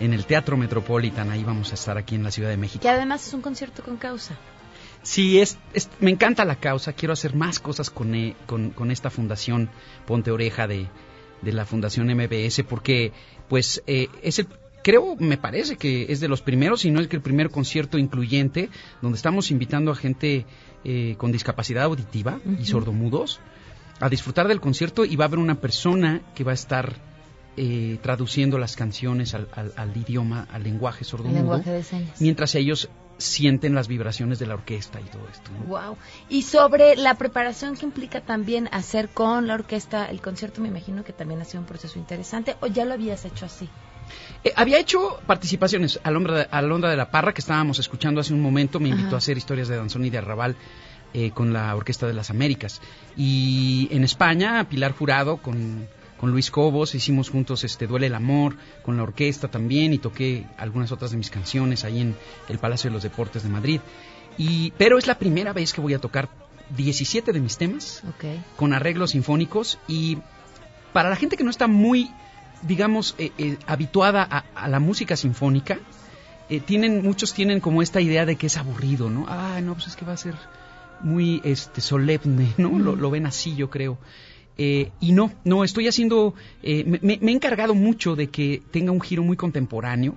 en 0.00 0.12
el 0.12 0.26
Teatro 0.26 0.56
Metropolitan. 0.56 1.30
Ahí 1.30 1.44
vamos 1.44 1.70
a 1.70 1.74
estar 1.74 1.96
aquí 1.96 2.16
en 2.16 2.24
la 2.24 2.30
Ciudad 2.30 2.48
de 2.48 2.56
México. 2.56 2.82
Que 2.82 2.88
además 2.88 3.26
es 3.26 3.34
un 3.34 3.42
concierto 3.42 3.82
con 3.82 3.96
causa. 3.96 4.36
Sí, 5.02 5.38
es, 5.38 5.58
me 6.00 6.10
encanta 6.10 6.44
la 6.44 6.56
causa. 6.56 6.92
Quiero 6.92 7.12
hacer 7.12 7.34
más 7.34 7.58
cosas 7.58 7.90
con, 7.90 8.14
eh, 8.14 8.34
con, 8.46 8.90
esta 8.90 9.10
fundación 9.10 9.70
Ponte 10.06 10.30
Oreja 10.30 10.66
de, 10.66 10.88
de, 11.42 11.52
la 11.52 11.64
Fundación 11.64 12.08
MBS 12.08 12.64
porque, 12.68 13.12
pues, 13.48 13.82
eh, 13.86 14.08
es 14.22 14.38
el 14.40 14.48
creo, 14.82 15.16
me 15.18 15.36
parece 15.36 15.76
que 15.76 16.06
es 16.08 16.20
de 16.20 16.28
los 16.28 16.42
primeros, 16.42 16.80
si 16.80 16.90
no 16.90 17.00
es 17.00 17.08
que 17.08 17.16
el 17.16 17.22
primer 17.22 17.50
concierto 17.50 17.98
incluyente, 17.98 18.70
donde 19.02 19.16
estamos 19.16 19.50
invitando 19.50 19.90
a 19.90 19.94
gente 19.94 20.46
eh, 20.84 21.14
con 21.18 21.32
discapacidad 21.32 21.84
auditiva 21.84 22.40
y 22.58 22.64
sordomudos 22.64 23.40
a 24.00 24.08
disfrutar 24.08 24.48
del 24.48 24.60
concierto 24.60 25.04
y 25.04 25.16
va 25.16 25.26
a 25.26 25.28
haber 25.28 25.38
una 25.38 25.60
persona 25.60 26.22
que 26.34 26.44
va 26.44 26.52
a 26.52 26.54
estar 26.54 26.96
eh, 27.56 27.98
traduciendo 28.02 28.58
las 28.58 28.76
canciones 28.76 29.34
al, 29.34 29.96
idioma, 29.96 30.46
al 30.50 30.62
lenguaje 30.62 31.04
sordomudo, 31.04 31.62
mientras 32.18 32.54
ellos 32.54 32.88
sienten 33.20 33.74
las 33.74 33.86
vibraciones 33.86 34.38
de 34.38 34.46
la 34.46 34.54
orquesta 34.54 35.00
y 35.00 35.04
todo 35.04 35.28
esto. 35.30 35.50
Wow. 35.66 35.96
Y 36.28 36.42
sobre 36.42 36.96
la 36.96 37.14
preparación 37.14 37.76
que 37.76 37.84
implica 37.84 38.20
también 38.20 38.68
hacer 38.72 39.10
con 39.10 39.46
la 39.46 39.54
orquesta 39.54 40.06
el 40.06 40.20
concierto, 40.20 40.60
me 40.60 40.68
imagino 40.68 41.04
que 41.04 41.12
también 41.12 41.40
ha 41.40 41.44
sido 41.44 41.60
un 41.60 41.66
proceso 41.66 41.98
interesante, 41.98 42.56
o 42.60 42.66
ya 42.66 42.84
lo 42.84 42.94
habías 42.94 43.24
hecho 43.24 43.46
así. 43.46 43.68
Eh, 44.42 44.52
había 44.56 44.78
hecho 44.78 45.20
participaciones 45.26 46.00
a 46.02 46.10
Londra, 46.10 46.48
a 46.50 46.62
Londra 46.62 46.90
de 46.90 46.96
la 46.96 47.10
Parra, 47.10 47.34
que 47.34 47.40
estábamos 47.40 47.78
escuchando 47.78 48.20
hace 48.20 48.32
un 48.32 48.40
momento, 48.40 48.80
me 48.80 48.88
invitó 48.88 49.08
Ajá. 49.08 49.16
a 49.16 49.18
hacer 49.18 49.36
historias 49.36 49.68
de 49.68 49.76
danzón 49.76 50.04
y 50.04 50.10
de 50.10 50.18
arrabal 50.18 50.56
eh, 51.12 51.30
con 51.32 51.52
la 51.52 51.74
Orquesta 51.76 52.06
de 52.06 52.14
las 52.14 52.30
Américas. 52.30 52.80
Y 53.16 53.88
en 53.90 54.04
España, 54.04 54.66
Pilar 54.68 54.92
Jurado 54.92 55.36
con, 55.36 55.88
con 56.20 56.32
Luis 56.32 56.50
Cobos, 56.50 56.94
hicimos 56.94 57.30
juntos 57.30 57.64
este 57.64 57.86
Duele 57.86 58.08
el 58.08 58.14
Amor, 58.14 58.54
con 58.82 58.98
la 58.98 59.04
orquesta 59.04 59.48
también, 59.48 59.94
y 59.94 59.98
toqué 59.98 60.44
algunas 60.58 60.92
otras 60.92 61.12
de 61.12 61.16
mis 61.16 61.30
canciones 61.30 61.82
ahí 61.82 62.02
en 62.02 62.14
el 62.50 62.58
Palacio 62.58 62.90
de 62.90 62.94
los 62.94 63.02
Deportes 63.02 63.42
de 63.42 63.48
Madrid. 63.48 63.80
Y, 64.36 64.72
pero 64.72 64.98
es 64.98 65.06
la 65.06 65.18
primera 65.18 65.54
vez 65.54 65.72
que 65.72 65.80
voy 65.80 65.94
a 65.94 65.98
tocar 65.98 66.28
17 66.76 67.32
de 67.32 67.40
mis 67.40 67.56
temas 67.56 68.02
con 68.56 68.74
arreglos 68.74 69.12
sinfónicos 69.12 69.78
y 69.88 70.18
para 70.92 71.08
la 71.08 71.16
gente 71.16 71.38
que 71.38 71.42
no 71.42 71.48
está 71.48 71.66
muy, 71.68 72.10
digamos, 72.60 73.14
eh, 73.16 73.32
eh, 73.38 73.56
habituada 73.66 74.22
a, 74.22 74.44
a 74.54 74.68
la 74.68 74.78
música 74.78 75.16
sinfónica, 75.16 75.78
eh, 76.50 76.60
tienen, 76.60 77.02
muchos 77.02 77.32
tienen 77.32 77.60
como 77.60 77.80
esta 77.80 78.02
idea 78.02 78.26
de 78.26 78.36
que 78.36 78.48
es 78.48 78.58
aburrido, 78.58 79.08
¿no? 79.08 79.24
Ah, 79.26 79.58
no, 79.62 79.72
pues 79.72 79.86
es 79.86 79.96
que 79.96 80.04
va 80.04 80.12
a 80.12 80.18
ser 80.18 80.34
muy 81.00 81.40
este, 81.44 81.80
solemne, 81.80 82.52
¿no? 82.58 82.78
Lo, 82.78 82.94
lo 82.94 83.10
ven 83.10 83.24
así, 83.24 83.56
yo 83.56 83.70
creo. 83.70 83.96
Eh, 84.62 84.90
y 85.00 85.12
no, 85.12 85.32
no, 85.44 85.64
estoy 85.64 85.88
haciendo, 85.88 86.34
eh, 86.62 86.84
me, 86.84 86.98
me- 87.22 87.30
he 87.32 87.34
encargado 87.34 87.74
mucho 87.74 88.14
de 88.14 88.26
que 88.28 88.60
tenga 88.70 88.92
un 88.92 89.00
giro 89.00 89.22
muy 89.22 89.34
contemporáneo, 89.38 90.14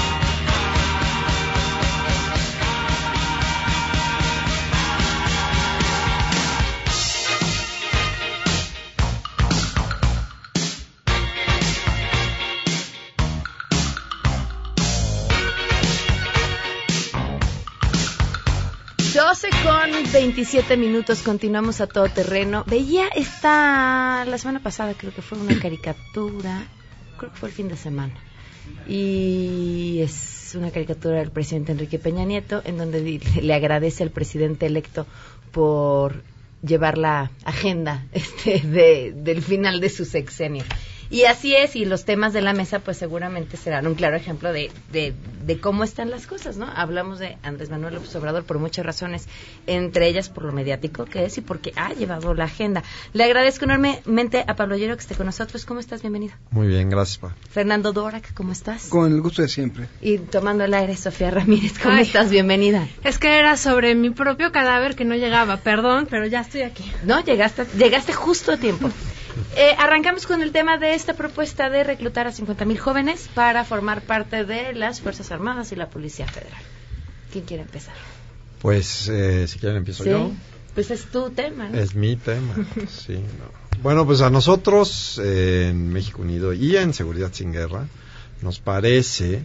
27 20.41 20.75
minutos, 20.75 21.21
continuamos 21.21 21.81
a 21.81 21.87
todo 21.87 22.09
terreno. 22.09 22.63
Veía 22.65 23.09
esta, 23.09 24.25
la 24.25 24.39
semana 24.39 24.59
pasada 24.59 24.95
creo 24.95 25.13
que 25.13 25.21
fue 25.21 25.37
una 25.37 25.59
caricatura, 25.61 26.63
creo 27.19 27.31
que 27.31 27.37
fue 27.37 27.49
el 27.49 27.53
fin 27.53 27.67
de 27.67 27.77
semana. 27.77 28.15
Y 28.87 29.99
es 30.01 30.55
una 30.57 30.71
caricatura 30.71 31.19
del 31.19 31.29
presidente 31.29 31.73
Enrique 31.73 31.99
Peña 31.99 32.25
Nieto, 32.25 32.63
en 32.65 32.79
donde 32.79 33.21
le 33.39 33.53
agradece 33.53 34.01
al 34.01 34.09
presidente 34.09 34.65
electo 34.65 35.05
por 35.51 36.23
llevar 36.63 36.97
la 36.97 37.29
agenda 37.45 38.07
este, 38.11 38.61
de, 38.61 39.13
del 39.15 39.43
final 39.43 39.79
de 39.79 39.89
su 39.89 40.05
sexenio. 40.05 40.63
Y 41.11 41.25
así 41.25 41.53
es, 41.53 41.75
y 41.75 41.83
los 41.83 42.05
temas 42.05 42.31
de 42.31 42.41
la 42.41 42.53
mesa 42.53 42.79
pues 42.79 42.95
seguramente 42.95 43.57
serán 43.57 43.85
un 43.85 43.95
claro 43.95 44.15
ejemplo 44.15 44.53
de, 44.53 44.71
de, 44.93 45.13
de 45.45 45.59
cómo 45.59 45.83
están 45.83 46.09
las 46.09 46.25
cosas, 46.25 46.55
¿no? 46.55 46.67
Hablamos 46.73 47.19
de 47.19 47.37
Andrés 47.43 47.69
Manuel 47.69 47.95
López 47.95 48.15
Obrador 48.15 48.45
por 48.45 48.59
muchas 48.59 48.85
razones, 48.85 49.27
entre 49.67 50.07
ellas 50.07 50.29
por 50.29 50.45
lo 50.45 50.53
mediático 50.53 51.03
que 51.03 51.25
es 51.25 51.37
y 51.37 51.41
porque 51.41 51.73
ha 51.75 51.91
llevado 51.93 52.33
la 52.33 52.45
agenda. 52.45 52.81
Le 53.11 53.25
agradezco 53.25 53.65
enormemente 53.65 54.45
a 54.47 54.55
Pablo 54.55 54.77
Llero 54.77 54.95
que 54.95 55.01
esté 55.01 55.15
con 55.15 55.25
nosotros. 55.25 55.65
¿Cómo 55.65 55.81
estás? 55.81 56.01
Bienvenido. 56.01 56.33
Muy 56.49 56.67
bien, 56.67 56.89
gracias, 56.89 57.17
Pa. 57.17 57.35
Fernando 57.49 57.91
Dorak, 57.91 58.33
¿cómo 58.33 58.53
estás? 58.53 58.87
Con 58.87 59.11
el 59.11 59.19
gusto 59.19 59.41
de 59.41 59.49
siempre. 59.49 59.87
Y 59.99 60.17
tomando 60.17 60.63
el 60.63 60.73
aire, 60.73 60.95
Sofía 60.95 61.29
Ramírez, 61.29 61.77
¿cómo 61.77 61.95
Ay. 61.95 62.03
estás? 62.03 62.29
Bienvenida. 62.29 62.87
Es 63.03 63.17
que 63.19 63.37
era 63.37 63.57
sobre 63.57 63.95
mi 63.95 64.11
propio 64.11 64.53
cadáver 64.53 64.95
que 64.95 65.03
no 65.03 65.15
llegaba, 65.15 65.57
perdón, 65.57 66.07
pero 66.09 66.25
ya 66.25 66.39
estoy 66.39 66.61
aquí. 66.61 66.89
No, 67.03 67.21
llegaste, 67.21 67.65
llegaste 67.77 68.13
justo 68.13 68.53
a 68.53 68.57
tiempo. 68.57 68.89
Eh, 69.55 69.75
arrancamos 69.77 70.27
con 70.27 70.41
el 70.41 70.51
tema 70.51 70.77
de 70.77 70.93
esta 70.93 71.13
propuesta 71.13 71.69
de 71.69 71.83
reclutar 71.83 72.27
a 72.27 72.31
50 72.31 72.65
mil 72.65 72.79
jóvenes 72.79 73.29
para 73.33 73.63
formar 73.65 74.01
parte 74.01 74.45
de 74.45 74.73
las 74.73 75.01
Fuerzas 75.01 75.31
Armadas 75.31 75.71
y 75.71 75.75
la 75.75 75.89
Policía 75.89 76.27
Federal. 76.27 76.61
¿Quién 77.31 77.45
quiere 77.45 77.63
empezar? 77.63 77.95
Pues, 78.61 79.07
eh, 79.09 79.47
si 79.47 79.59
quieren 79.59 79.77
empiezo 79.77 80.05
yo. 80.05 80.31
Pues 80.73 80.91
es 80.91 81.05
tu 81.05 81.29
tema, 81.31 81.67
¿no? 81.69 81.77
Es 81.77 81.95
mi 81.95 82.15
tema, 82.15 82.55
sí. 82.87 83.15
no. 83.15 83.61
Bueno, 83.81 84.05
pues 84.05 84.21
a 84.21 84.29
nosotros 84.29 85.19
eh, 85.23 85.69
en 85.69 85.91
México 85.91 86.21
Unido 86.21 86.53
y 86.53 86.77
en 86.77 86.93
Seguridad 86.93 87.33
Sin 87.33 87.51
Guerra 87.51 87.87
nos 88.41 88.59
parece 88.59 89.43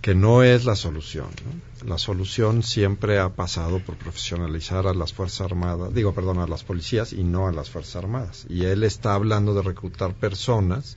que 0.00 0.14
no 0.14 0.42
es 0.42 0.64
la 0.64 0.76
solución. 0.76 1.28
La 1.84 1.98
solución 1.98 2.62
siempre 2.62 3.18
ha 3.18 3.30
pasado 3.30 3.80
por 3.80 3.96
profesionalizar 3.96 4.86
a 4.86 4.94
las 4.94 5.12
Fuerzas 5.12 5.42
Armadas, 5.42 5.92
digo, 5.94 6.14
perdón, 6.14 6.38
a 6.38 6.46
las 6.46 6.64
policías 6.64 7.12
y 7.12 7.24
no 7.24 7.48
a 7.48 7.52
las 7.52 7.70
Fuerzas 7.70 7.96
Armadas. 7.96 8.46
Y 8.48 8.64
él 8.64 8.84
está 8.84 9.14
hablando 9.14 9.54
de 9.54 9.62
reclutar 9.62 10.14
personas 10.14 10.96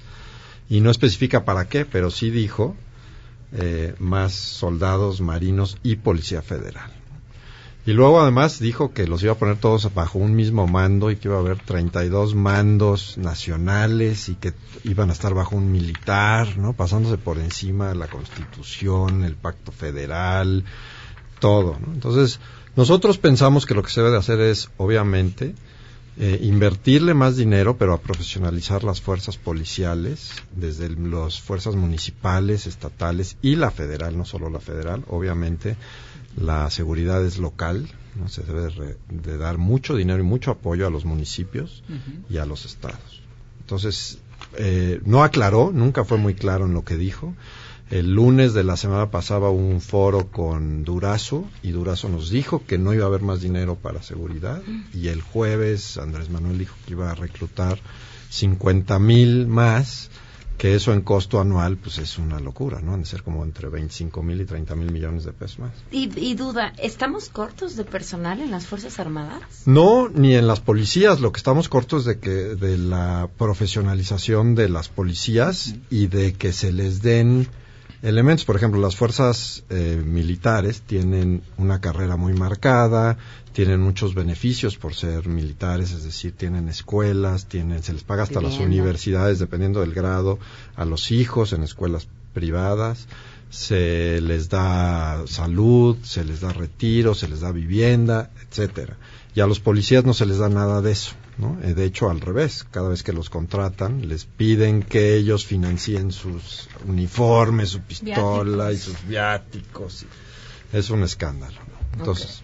y 0.70 0.82
no 0.82 0.92
especifica 0.92 1.46
para 1.46 1.68
qué, 1.68 1.86
pero 1.86 2.12
sí 2.12 2.30
dijo 2.30 2.76
eh, 3.54 3.96
más 4.00 4.34
soldados, 4.34 5.20
marinos 5.22 5.78
y 5.84 5.98
policía 5.98 6.42
federal. 6.42 7.01
Y 7.86 7.94
luego 7.94 8.22
además 8.22 8.60
dijo 8.60 8.94
que 8.94 9.08
los 9.08 9.24
iba 9.24 9.34
a 9.34 9.38
poner 9.38 9.58
todos 9.58 9.92
bajo 9.94 10.20
un 10.20 10.36
mismo 10.36 10.68
mando 10.68 11.10
y 11.10 11.16
que 11.16 11.30
iba 11.30 11.38
a 11.38 11.40
haber 11.40 11.58
32 11.58 12.36
mandos 12.36 13.18
nacionales 13.18 14.30
y 14.30 14.36
que 14.36 14.54
iban 14.84 15.10
a 15.10 15.14
estar 15.14 15.34
bajo 15.34 15.56
un 15.56 15.72
militar, 15.72 16.58
¿no? 16.58 16.74
Pasándose 16.74 17.18
por 17.18 17.40
encima 17.40 17.90
de 17.90 17.96
la 17.96 18.08
Constitución, 18.08 19.24
el 19.24 19.36
Pacto 19.36 19.72
Federal, 19.72 20.64
todo, 21.40 21.80
¿no? 21.80 21.92
Entonces, 21.94 22.40
nosotros 22.76 23.18
pensamos 23.18 23.66
que 23.66 23.74
lo 23.74 23.82
que 23.82 23.90
se 23.90 24.02
debe 24.02 24.12
de 24.12 24.20
hacer 24.20 24.40
es, 24.42 24.70
obviamente, 24.78 25.56
eh, 26.18 26.40
invertirle 26.44 27.16
más 27.16 27.36
dinero, 27.36 27.78
pero 27.78 27.94
a 27.94 28.02
profesionalizar 28.02 28.84
las 28.84 29.02
fuerzas 29.02 29.38
policiales, 29.38 30.34
desde 30.56 30.90
las 30.90 31.42
fuerzas 31.42 31.76
municipales, 31.76 32.68
estatales 32.68 33.38
y 33.42 33.56
la 33.56 33.72
federal, 33.72 34.16
no 34.16 34.26
solo 34.26 34.52
la 34.52 34.60
federal, 34.60 35.04
obviamente 35.08 35.78
la 36.36 36.70
seguridad 36.70 37.26
es 37.26 37.38
local, 37.38 37.88
¿no? 38.16 38.28
se 38.28 38.44
debe 38.44 38.98
de 39.10 39.38
dar 39.38 39.58
mucho 39.58 39.96
dinero 39.96 40.20
y 40.20 40.26
mucho 40.26 40.52
apoyo 40.52 40.88
a 40.88 40.90
los 40.90 41.06
municipios 41.06 41.84
y 42.30 42.38
a 42.38 42.46
los 42.46 42.66
estados. 42.66 43.22
Entonces, 43.62 44.20
eh, 44.58 45.02
no 45.06 45.24
aclaró, 45.24 45.72
nunca 45.74 46.04
fue 46.04 46.18
muy 46.18 46.34
claro 46.34 46.66
en 46.66 46.74
lo 46.74 46.84
que 46.84 46.98
dijo. 46.98 47.34
El 47.90 48.14
lunes 48.14 48.54
de 48.54 48.64
la 48.64 48.78
semana 48.78 49.12
pasaba 49.12 49.50
un 49.50 49.82
foro 49.82 50.32
con 50.32 50.86
Durazo 50.86 51.46
y 51.62 51.72
Durazo 51.72 52.08
nos 52.08 52.30
dijo 52.30 52.64
que 52.66 52.78
no 52.78 52.94
iba 52.94 53.04
a 53.04 53.08
haber 53.08 53.22
más 53.22 53.42
dinero 53.42 53.76
para 53.76 54.02
seguridad 54.02 54.62
y 54.94 55.10
el 55.10 55.22
jueves 55.22 55.98
Andrés 55.98 56.30
Manuel 56.30 56.58
dijo 56.58 56.74
que 56.86 56.94
iba 56.94 57.12
a 57.12 57.16
reclutar 57.16 57.80
50 58.30 58.98
mil 59.00 59.46
más 59.48 60.10
que 60.62 60.76
eso 60.76 60.94
en 60.94 61.02
costo 61.02 61.42
anual 61.42 61.78
pues 61.78 61.98
es 61.98 62.20
una 62.20 62.40
locura, 62.40 62.82
¿no? 62.82 62.94
Han 62.94 63.00
de 63.00 63.08
ser 63.08 63.24
como 63.24 63.44
entre 63.44 63.68
25 63.68 64.22
mil 64.22 64.42
y 64.42 64.46
30 64.46 64.76
mil 64.76 64.92
millones 64.92 65.24
de 65.24 65.34
pesos 65.34 65.58
más. 65.58 65.72
Y, 65.90 66.36
duda, 66.36 66.72
¿estamos 66.78 67.30
cortos 67.30 67.76
de 67.76 67.84
personal 67.84 68.42
en 68.42 68.52
las 68.52 68.68
Fuerzas 68.68 69.00
Armadas? 69.00 69.42
No, 69.66 70.08
ni 70.08 70.36
en 70.36 70.46
las 70.46 70.60
policías. 70.60 71.20
Lo 71.20 71.32
que 71.32 71.40
estamos 71.40 71.68
cortos 71.68 72.06
de 72.06 72.20
que 72.20 72.30
de 72.30 72.78
la 72.78 73.28
profesionalización 73.40 74.54
de 74.54 74.70
las 74.70 74.88
policías 74.88 75.74
y 75.90 76.06
de 76.06 76.34
que 76.34 76.54
se 76.54 76.72
les 76.72 77.02
den 77.02 77.48
elementos. 78.02 78.46
Por 78.46 78.56
ejemplo, 78.56 78.80
las 78.80 78.96
fuerzas 78.96 79.64
eh, 79.70 80.02
militares 80.04 80.82
tienen 80.82 81.42
una 81.58 81.82
carrera 81.82 82.16
muy 82.16 82.34
marcada, 82.34 83.18
tienen 83.54 83.82
muchos 83.82 84.16
beneficios 84.16 84.78
por 84.78 84.96
ser 84.96 85.28
militares, 85.28 85.92
es 85.92 86.04
decir, 86.04 86.34
tienen 86.36 86.70
escuelas, 86.70 87.48
tienen, 87.48 87.84
se 87.84 87.94
les 87.94 88.04
paga 88.04 88.24
hasta 88.24 88.42
las 88.42 88.60
universidades, 88.60 89.40
dependiendo 89.40 89.82
del 89.82 89.94
grado, 89.94 90.40
a 90.76 90.86
los 90.86 91.12
hijos 91.12 91.54
en 91.54 91.64
escuelas 91.64 92.08
privadas, 92.34 93.08
se 93.50 94.22
les 94.22 94.48
da 94.48 95.24
salud, 95.28 95.98
se 96.04 96.24
les 96.24 96.40
da 96.40 96.54
retiro, 96.54 97.14
se 97.14 97.28
les 97.28 97.42
da 97.42 97.52
vivienda, 97.52 98.32
etcétera. 98.48 98.98
Y 99.34 99.40
a 99.40 99.48
los 99.48 99.60
policías 99.60 100.04
no 100.04 100.14
se 100.14 100.26
les 100.26 100.40
da 100.40 100.50
nada 100.50 100.82
de 100.82 100.92
eso. 100.92 101.14
¿no? 101.38 101.58
Eh, 101.64 101.74
de 101.74 101.86
hecho, 101.86 102.10
al 102.10 102.20
revés, 102.20 102.66
cada 102.70 102.90
vez 102.90 103.04
que 103.04 103.14
los 103.14 103.30
contratan, 103.30 104.08
les 104.08 104.26
piden 104.26 104.84
que 104.84 105.16
ellos 105.16 105.46
financien 105.46 106.12
sus 106.12 106.68
uniformes, 106.88 107.70
su 107.70 107.82
pistola 107.82 108.72
y 108.72 108.78
sus 108.78 109.08
viáticos. 109.08 110.06
Es 110.74 110.90
un 110.90 111.04
escándalo. 111.04 111.58
Entonces, 111.98 112.44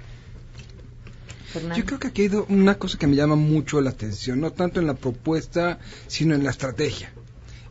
yo 1.75 1.85
creo 1.85 1.99
que 1.99 2.07
aquí 2.07 2.23
hay 2.23 2.31
una 2.49 2.77
cosa 2.77 2.97
que 2.97 3.07
me 3.07 3.15
llama 3.15 3.35
mucho 3.35 3.81
la 3.81 3.91
atención, 3.91 4.39
no 4.39 4.51
tanto 4.51 4.79
en 4.79 4.87
la 4.87 4.95
propuesta, 4.95 5.79
sino 6.07 6.35
en 6.35 6.43
la 6.43 6.51
estrategia. 6.51 7.11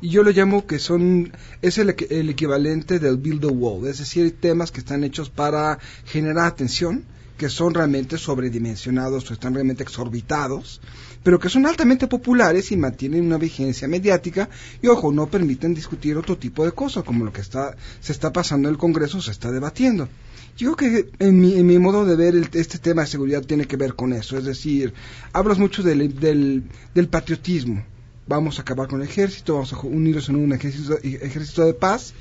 Y 0.01 0.11
yo 0.11 0.23
lo 0.23 0.31
llamo 0.31 0.67
que 0.67 0.79
son, 0.79 1.33
es 1.63 1.79
el, 1.79 1.95
el 2.11 2.29
equivalente 2.31 2.99
del 2.99 3.17
build 3.17 3.41
the 3.41 3.47
wall, 3.47 3.87
es 3.87 3.99
decir, 3.99 4.39
temas 4.41 4.71
que 4.71 4.81
están 4.81 5.05
hechos 5.05 5.31
para 5.31 5.79
generar 6.05 6.47
atención, 6.47 7.05
que 7.37 7.49
son 7.49 7.75
realmente 7.75 8.19
sobredimensionados 8.19 9.31
o 9.31 9.35
están 9.35 9.55
realmente 9.55 9.83
exorbitados, 9.83 10.81
pero 11.23 11.39
que 11.39 11.49
son 11.49 11.67
altamente 11.67 12.07
populares 12.07 12.73
y 12.73 12.77
mantienen 12.77 13.27
una 13.27 13.39
vigencia 13.39 13.89
mediática 13.89 14.49
y 14.81 14.87
ojo, 14.89 15.13
no 15.13 15.27
permiten 15.27 15.75
discutir 15.75 16.17
otro 16.17 16.39
tipo 16.39 16.65
de 16.65 16.73
cosas 16.73 17.05
como 17.05 17.25
lo 17.25 17.33
que 17.33 17.41
está, 17.41 17.77
se 18.01 18.13
está 18.13 18.33
pasando 18.33 18.69
en 18.69 18.75
el 18.75 18.79
Congreso, 18.79 19.21
se 19.21 19.33
está 19.33 19.51
debatiendo. 19.51 20.09
Yo 20.57 20.75
creo 20.75 21.05
que 21.05 21.11
en 21.19 21.39
mi, 21.39 21.55
en 21.55 21.67
mi 21.67 21.79
modo 21.79 22.07
de 22.07 22.17
ver 22.17 22.49
este 22.55 22.79
tema 22.79 23.03
de 23.03 23.09
seguridad 23.09 23.43
tiene 23.43 23.67
que 23.67 23.77
ver 23.77 23.95
con 23.95 24.15
eso. 24.15 24.39
Es 24.39 24.45
decir, 24.45 24.95
hablas 25.35 25.59
mucho 25.59 25.83
del, 25.83 26.19
del, 26.19 26.65
del 26.95 27.09
patriotismo. 27.09 27.85
Vamos 28.27 28.59
a 28.59 28.63
acabar 28.63 28.89
con 28.89 29.03
el 29.03 29.09
ejército, 29.09 29.55
vamos 29.55 29.73
a 29.75 29.81
unirnos 29.81 30.31
en 30.31 30.37
un 30.37 30.53
ejército, 30.53 30.99
ejército 31.03 31.65
de 31.65 31.75
paz 31.75 32.15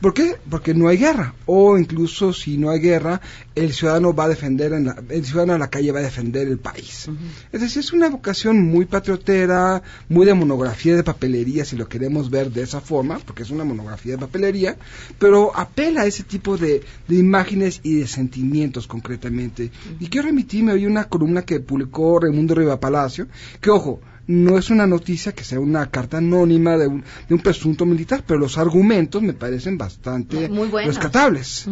¿Por 0.00 0.12
qué? 0.12 0.36
Porque 0.50 0.74
no 0.74 0.88
hay 0.88 0.98
guerra. 0.98 1.34
O 1.46 1.78
incluso 1.78 2.32
si 2.32 2.58
no 2.58 2.70
hay 2.70 2.80
guerra, 2.80 3.20
el 3.54 3.72
ciudadano 3.72 4.14
va 4.14 4.24
a 4.24 4.28
defender, 4.28 4.72
en 4.72 4.86
la, 4.86 5.02
el 5.08 5.24
ciudadano 5.24 5.54
en 5.54 5.60
la 5.60 5.70
calle 5.70 5.92
va 5.92 6.00
a 6.00 6.02
defender 6.02 6.46
el 6.48 6.58
país. 6.58 7.08
Es 7.52 7.60
decir, 7.60 7.80
es 7.80 7.92
una 7.92 8.08
vocación 8.08 8.62
muy 8.62 8.84
patriotera, 8.84 9.82
muy 10.08 10.26
de 10.26 10.34
monografía 10.34 10.94
de 10.94 11.02
papelería, 11.02 11.64
si 11.64 11.76
lo 11.76 11.88
queremos 11.88 12.30
ver 12.30 12.50
de 12.50 12.62
esa 12.62 12.80
forma, 12.80 13.18
porque 13.20 13.42
es 13.42 13.50
una 13.50 13.64
monografía 13.64 14.12
de 14.12 14.18
papelería, 14.18 14.76
pero 15.18 15.56
apela 15.56 16.02
a 16.02 16.06
ese 16.06 16.24
tipo 16.24 16.56
de, 16.56 16.82
de 17.08 17.16
imágenes 17.16 17.80
y 17.82 18.00
de 18.00 18.06
sentimientos 18.06 18.86
concretamente. 18.86 19.70
Y 19.98 20.08
quiero 20.08 20.26
remitirme 20.26 20.72
hoy 20.72 20.86
una 20.86 21.04
columna 21.04 21.42
que 21.42 21.60
publicó 21.60 22.20
Raimundo 22.20 22.54
Riva 22.54 22.78
Palacio, 22.78 23.28
que 23.60 23.70
ojo, 23.70 24.00
no 24.26 24.58
es 24.58 24.70
una 24.70 24.86
noticia 24.86 25.32
que 25.32 25.44
sea 25.44 25.60
una 25.60 25.90
carta 25.90 26.18
anónima 26.18 26.76
de 26.76 26.86
un, 26.88 27.04
de 27.28 27.34
un 27.34 27.40
presunto 27.40 27.86
militar, 27.86 28.24
pero 28.26 28.40
los 28.40 28.58
argumentos 28.58 29.22
me 29.22 29.32
parecen 29.32 29.78
bastante 29.78 30.48
rescatables. 30.84 31.68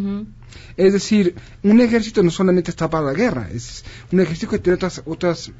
Es 0.77 0.93
decir, 0.93 1.35
un 1.63 1.81
ejército 1.81 2.23
no 2.23 2.31
solamente 2.31 2.71
está 2.71 2.89
para 2.89 3.07
la 3.07 3.13
guerra, 3.13 3.49
es 3.53 3.85
un 4.13 4.21
ejército 4.21 4.53
que 4.53 4.59
tiene 4.61 4.77
otras, 4.77 5.03
otras, 5.05 5.53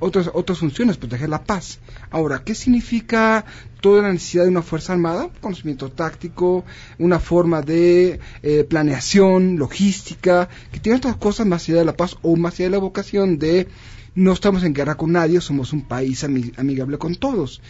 otras, 0.00 0.30
otras 0.32 0.58
funciones, 0.58 0.98
proteger 0.98 1.30
la 1.30 1.44
paz. 1.44 1.78
Ahora, 2.10 2.42
¿qué 2.44 2.54
significa 2.54 3.46
toda 3.82 4.00
la 4.00 4.12
necesidad 4.12 4.44
de 4.44 4.50
una 4.50 4.62
fuerza 4.62 4.94
armada? 4.94 5.28
Conocimiento 5.42 5.90
táctico, 5.90 6.64
una 6.98 7.18
forma 7.18 7.60
de 7.60 8.20
eh, 8.42 8.64
planeación, 8.64 9.58
logística, 9.58 10.48
que 10.70 10.80
tiene 10.80 10.96
otras 10.96 11.16
cosas 11.16 11.46
más 11.46 11.68
allá 11.68 11.80
de 11.80 11.84
la 11.84 11.96
paz 11.96 12.16
o 12.22 12.36
más 12.36 12.54
allá 12.54 12.64
de 12.64 12.70
la 12.70 12.78
vocación 12.78 13.38
de 13.38 13.68
no 14.14 14.32
estamos 14.32 14.62
en 14.62 14.72
guerra 14.72 14.96
con 14.96 15.12
nadie, 15.12 15.40
somos 15.40 15.72
un 15.72 15.82
país 15.82 16.24
amigable 16.24 16.96
con 16.96 17.16
todos. 17.16 17.60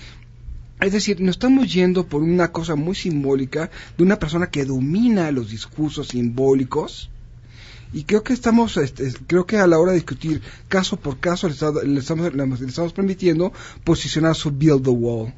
Es 0.81 0.93
decir, 0.93 1.21
nos 1.21 1.37
estamos 1.37 1.73
yendo 1.73 2.07
por 2.07 2.23
una 2.23 2.51
cosa 2.51 2.75
muy 2.75 2.97
simbólica 2.97 3.71
de 3.97 4.03
una 4.03 4.19
persona 4.19 4.51
que 4.51 4.65
domina 4.65 5.31
los 5.31 5.51
discursos 5.51 6.09
simbólicos. 6.09 7.09
Y 7.93 8.05
creo 8.05 8.25
que 8.25 8.33
estamos, 8.33 8.77
este, 8.77 9.13
creo 9.27 9.47
que 9.47 9.59
a 9.59 9.67
la 9.67 9.79
hora 9.79 9.93
de 9.93 9.99
discutir 9.99 10.43
caso 10.69 10.97
por 10.97 11.21
caso 11.21 11.49
le, 11.49 11.89
le 11.89 12.01
estamos, 12.01 12.93
permitiendo 12.93 13.53
posicionar 13.85 14.35
su 14.35 14.51
build 14.51 14.83
the 14.83 14.91
wall. 14.91 15.33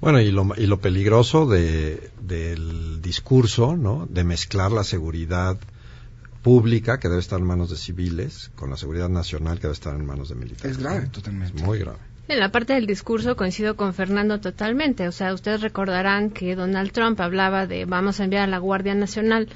Bueno, 0.00 0.20
y 0.20 0.30
lo, 0.30 0.48
y 0.56 0.66
lo 0.66 0.80
peligroso 0.80 1.46
de, 1.46 2.10
del 2.22 3.02
discurso, 3.02 3.76
¿no? 3.76 4.06
De 4.08 4.24
mezclar 4.24 4.72
la 4.72 4.84
seguridad 4.84 5.58
pública 6.42 6.98
que 6.98 7.08
debe 7.08 7.20
estar 7.20 7.38
en 7.38 7.46
manos 7.46 7.70
de 7.70 7.76
civiles 7.76 8.50
con 8.54 8.70
la 8.70 8.76
seguridad 8.76 9.10
nacional 9.10 9.56
que 9.56 9.62
debe 9.62 9.74
estar 9.74 9.94
en 9.94 10.06
manos 10.06 10.30
de 10.30 10.36
militares. 10.36 10.76
Es 10.76 10.82
grave, 10.82 11.08
totalmente. 11.08 11.62
muy 11.62 11.78
grave. 11.78 11.98
En 12.28 12.38
la 12.38 12.52
parte 12.52 12.74
del 12.74 12.86
discurso 12.86 13.36
coincido 13.36 13.76
con 13.76 13.92
Fernando 13.92 14.40
totalmente. 14.40 15.08
O 15.08 15.12
sea, 15.12 15.34
ustedes 15.34 15.60
recordarán 15.60 16.30
que 16.30 16.54
Donald 16.54 16.92
Trump 16.92 17.20
hablaba 17.20 17.66
de 17.66 17.84
vamos 17.84 18.20
a 18.20 18.24
enviar 18.24 18.44
a 18.44 18.46
la 18.46 18.58
Guardia 18.58 18.94
Nacional, 18.94 19.48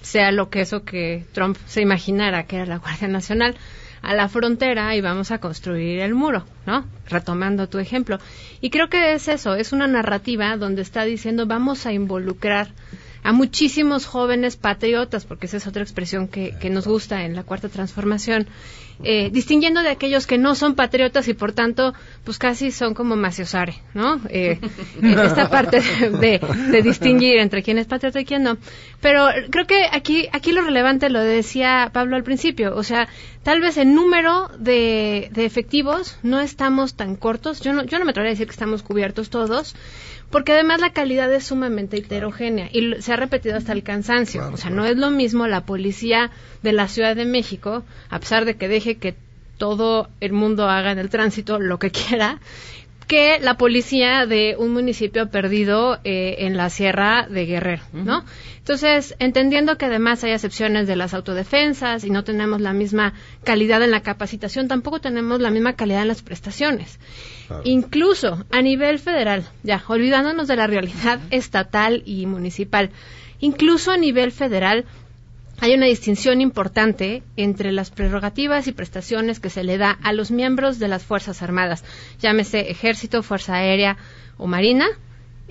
sea 0.00 0.30
lo 0.30 0.48
que 0.48 0.60
eso 0.60 0.84
que 0.84 1.26
Trump 1.32 1.58
se 1.66 1.82
imaginara 1.82 2.46
que 2.46 2.56
era 2.56 2.66
la 2.66 2.78
Guardia 2.78 3.08
Nacional, 3.08 3.56
a 4.02 4.14
la 4.14 4.28
frontera 4.28 4.94
y 4.96 5.00
vamos 5.00 5.30
a 5.30 5.38
construir 5.38 6.00
el 6.00 6.14
muro, 6.14 6.44
¿no? 6.66 6.84
Retomando 7.08 7.68
tu 7.68 7.78
ejemplo. 7.78 8.18
Y 8.60 8.70
creo 8.70 8.88
que 8.88 9.12
es 9.14 9.28
eso, 9.28 9.54
es 9.54 9.72
una 9.72 9.86
narrativa 9.86 10.56
donde 10.56 10.82
está 10.82 11.04
diciendo 11.04 11.46
vamos 11.46 11.86
a 11.86 11.92
involucrar 11.92 12.68
a 13.22 13.32
muchísimos 13.32 14.06
jóvenes 14.06 14.56
patriotas, 14.56 15.24
porque 15.26 15.46
esa 15.46 15.58
es 15.58 15.66
otra 15.66 15.82
expresión 15.82 16.28
que, 16.28 16.54
que 16.58 16.70
nos 16.70 16.86
gusta 16.86 17.24
en 17.24 17.36
la 17.36 17.42
cuarta 17.42 17.68
transformación, 17.68 18.46
eh, 19.02 19.30
distinguiendo 19.30 19.82
de 19.82 19.88
aquellos 19.88 20.26
que 20.26 20.38
no 20.38 20.54
son 20.54 20.74
patriotas 20.74 21.28
y 21.28 21.34
por 21.34 21.52
tanto, 21.52 21.94
pues 22.24 22.38
casi 22.38 22.70
son 22.70 22.94
como 22.94 23.16
maciosare, 23.16 23.74
¿no? 23.94 24.20
Eh, 24.32 24.60
esta 25.02 25.50
parte 25.50 25.80
de, 25.80 26.40
de, 26.70 26.82
distinguir 26.82 27.38
entre 27.38 27.62
quién 27.62 27.78
es 27.78 27.86
patriota 27.86 28.20
y 28.20 28.24
quién 28.24 28.44
no. 28.44 28.58
Pero 29.00 29.26
creo 29.50 29.66
que 29.66 29.86
aquí, 29.90 30.28
aquí 30.32 30.52
lo 30.52 30.62
relevante 30.62 31.10
lo 31.10 31.20
decía 31.20 31.90
Pablo 31.92 32.16
al 32.16 32.22
principio, 32.22 32.76
o 32.76 32.82
sea, 32.82 33.08
tal 33.42 33.60
vez 33.60 33.76
en 33.76 33.94
número 33.94 34.50
de, 34.58 35.30
de 35.32 35.44
efectivos 35.44 36.18
no 36.22 36.40
estamos 36.40 36.94
tan 36.94 37.16
cortos, 37.16 37.60
yo 37.60 37.72
no, 37.72 37.84
yo 37.84 37.98
no 37.98 38.04
me 38.04 38.12
atrevería 38.12 38.30
a 38.30 38.34
decir 38.34 38.46
que 38.46 38.52
estamos 38.52 38.82
cubiertos 38.82 39.30
todos, 39.30 39.74
porque 40.30 40.52
además 40.52 40.80
la 40.80 40.92
calidad 40.92 41.32
es 41.32 41.44
sumamente 41.44 41.98
heterogénea 41.98 42.68
y 42.72 43.02
se 43.02 43.12
ha 43.12 43.16
repetido 43.16 43.56
hasta 43.56 43.72
el 43.72 43.82
cansancio. 43.82 44.48
o 44.52 44.56
sea, 44.56 44.70
no 44.70 44.84
es 44.86 44.96
lo 44.96 45.10
mismo 45.10 45.46
la 45.46 45.66
policía 45.66 46.30
de 46.62 46.72
la 46.72 46.88
Ciudad 46.88 47.16
de 47.16 47.24
México, 47.24 47.84
a 48.08 48.20
pesar 48.20 48.44
de 48.44 48.56
que 48.56 48.68
deje 48.68 48.96
que 48.96 49.16
todo 49.58 50.08
el 50.20 50.32
mundo 50.32 50.68
haga 50.68 50.92
en 50.92 50.98
el 50.98 51.10
tránsito 51.10 51.58
lo 51.58 51.78
que 51.78 51.90
quiera, 52.08 52.38
que 53.10 53.40
la 53.40 53.54
policía 53.54 54.24
de 54.24 54.54
un 54.56 54.72
municipio 54.72 55.28
perdido 55.30 55.98
eh, 56.04 56.46
en 56.46 56.56
la 56.56 56.70
Sierra 56.70 57.26
de 57.28 57.44
Guerrero, 57.44 57.82
¿no? 57.92 58.24
Entonces, 58.58 59.16
entendiendo 59.18 59.76
que 59.76 59.86
además 59.86 60.22
hay 60.22 60.30
excepciones 60.30 60.86
de 60.86 60.94
las 60.94 61.12
autodefensas 61.12 62.04
y 62.04 62.10
no 62.10 62.22
tenemos 62.22 62.60
la 62.60 62.72
misma 62.72 63.14
calidad 63.42 63.82
en 63.82 63.90
la 63.90 64.02
capacitación, 64.02 64.68
tampoco 64.68 65.00
tenemos 65.00 65.40
la 65.40 65.50
misma 65.50 65.72
calidad 65.72 66.02
en 66.02 66.06
las 66.06 66.22
prestaciones. 66.22 67.00
Incluso 67.64 68.46
a 68.52 68.62
nivel 68.62 69.00
federal, 69.00 69.44
ya, 69.64 69.82
olvidándonos 69.88 70.46
de 70.46 70.54
la 70.54 70.68
realidad 70.68 71.18
estatal 71.32 72.04
y 72.06 72.26
municipal, 72.26 72.90
incluso 73.40 73.90
a 73.90 73.96
nivel 73.96 74.30
federal, 74.30 74.84
hay 75.60 75.74
una 75.74 75.86
distinción 75.86 76.40
importante 76.40 77.22
entre 77.36 77.70
las 77.70 77.90
prerrogativas 77.90 78.66
y 78.66 78.72
prestaciones 78.72 79.40
que 79.40 79.50
se 79.50 79.62
le 79.62 79.78
da 79.78 79.90
a 80.02 80.12
los 80.12 80.30
miembros 80.30 80.78
de 80.78 80.88
las 80.88 81.04
Fuerzas 81.04 81.42
Armadas, 81.42 81.84
llámese 82.18 82.70
Ejército, 82.70 83.22
Fuerza 83.22 83.54
Aérea 83.54 83.96
o 84.38 84.46
Marina, 84.46 84.86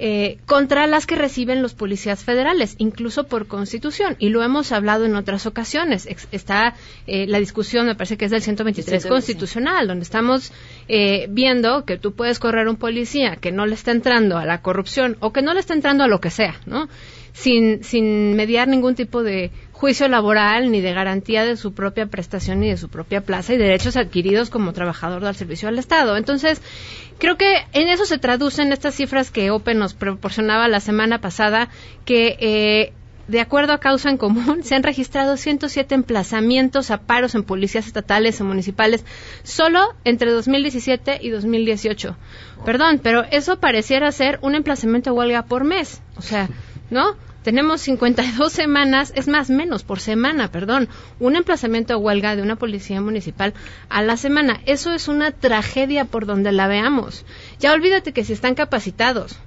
eh, 0.01 0.37
contra 0.45 0.87
las 0.87 1.05
que 1.05 1.17
reciben 1.17 1.61
los 1.61 1.73
policías 1.73 2.23
federales, 2.23 2.75
incluso 2.77 3.25
por 3.25 3.47
constitución. 3.47 4.15
Y 4.17 4.29
lo 4.29 4.41
hemos 4.43 4.71
hablado 4.71 5.03
en 5.03 5.13
otras 5.13 5.45
ocasiones. 5.45 6.07
está 6.31 6.73
eh, 7.05 7.27
la 7.27 7.37
discusión, 7.37 7.85
me 7.85 7.95
parece 7.95 8.15
que 8.15 8.23
es 8.23 8.31
del 8.31 8.41
123 8.41 9.05
constitucional, 9.07 9.89
donde 9.89 10.03
estamos 10.03 10.53
eh, 10.87 11.27
viendo 11.29 11.83
que 11.83 11.97
tú 11.97 12.13
puedes 12.13 12.39
correr 12.39 12.69
un 12.69 12.77
policía 12.77 13.35
que 13.35 13.51
no 13.51 13.65
le 13.65 13.75
está 13.75 13.91
entrando 13.91 14.37
a 14.37 14.45
la 14.45 14.61
corrupción 14.61 15.17
o 15.19 15.33
que 15.33 15.41
no 15.41 15.53
le 15.53 15.59
está 15.59 15.73
entrando 15.73 16.05
a 16.05 16.07
lo 16.07 16.21
que 16.21 16.29
sea, 16.29 16.55
¿no? 16.65 16.87
Sin, 17.33 17.83
sin 17.83 18.35
mediar 18.35 18.67
ningún 18.67 18.95
tipo 18.95 19.23
de 19.23 19.51
juicio 19.71 20.09
laboral 20.09 20.71
ni 20.71 20.81
de 20.81 20.93
garantía 20.93 21.45
de 21.45 21.55
su 21.55 21.73
propia 21.73 22.05
prestación 22.05 22.59
ni 22.59 22.69
de 22.69 22.77
su 22.77 22.89
propia 22.89 23.21
plaza 23.21 23.53
y 23.53 23.57
derechos 23.57 23.95
adquiridos 23.95 24.49
como 24.49 24.73
trabajador 24.73 25.23
del 25.23 25.35
servicio 25.35 25.69
al 25.69 25.79
Estado. 25.79 26.17
Entonces, 26.17 26.61
creo 27.17 27.37
que 27.37 27.55
en 27.71 27.87
eso 27.87 28.05
se 28.05 28.17
traducen 28.17 28.73
estas 28.73 28.95
cifras 28.95 29.31
que 29.31 29.51
OPE 29.51 29.75
nos 29.75 29.93
proporcionaba 29.93 30.67
la 30.67 30.81
semana 30.81 31.21
pasada, 31.21 31.69
que 32.03 32.35
eh, 32.39 32.93
de 33.29 33.39
acuerdo 33.39 33.73
a 33.73 33.79
causa 33.79 34.09
en 34.09 34.17
común, 34.17 34.63
se 34.63 34.75
han 34.75 34.83
registrado 34.83 35.37
107 35.37 35.95
emplazamientos 35.95 36.91
a 36.91 36.97
paros 36.97 37.35
en 37.35 37.43
policías 37.43 37.87
estatales 37.87 38.39
y 38.39 38.43
municipales 38.43 39.05
solo 39.43 39.79
entre 40.03 40.31
2017 40.31 41.19
y 41.21 41.29
2018. 41.29 42.17
Perdón, 42.65 42.99
pero 43.01 43.23
eso 43.31 43.59
pareciera 43.59 44.11
ser 44.11 44.39
un 44.41 44.55
emplazamiento 44.55 45.11
a 45.11 45.13
huelga 45.13 45.43
por 45.43 45.63
mes. 45.63 46.01
O 46.17 46.21
sea, 46.21 46.49
¿no? 46.89 47.15
Tenemos 47.43 47.81
52 47.81 48.51
semanas, 48.51 49.13
es 49.15 49.29
más, 49.29 49.49
menos 49.49 49.83
por 49.83 50.01
semana, 50.01 50.51
perdón, 50.51 50.89
un 51.19 51.37
emplazamiento 51.37 51.93
a 51.93 51.97
huelga 51.97 52.35
de 52.35 52.41
una 52.41 52.57
policía 52.57 52.99
municipal 52.99 53.53
a 53.87 54.01
la 54.01 54.17
semana. 54.17 54.59
Eso 54.65 54.91
es 54.91 55.07
una 55.07 55.31
tragedia 55.31 56.03
por 56.03 56.25
donde 56.25 56.51
la 56.51 56.67
veamos. 56.67 57.25
Ya 57.59 57.71
olvídate 57.71 58.11
que 58.11 58.25
si 58.25 58.33
están 58.33 58.55
capacitados, 58.55 59.39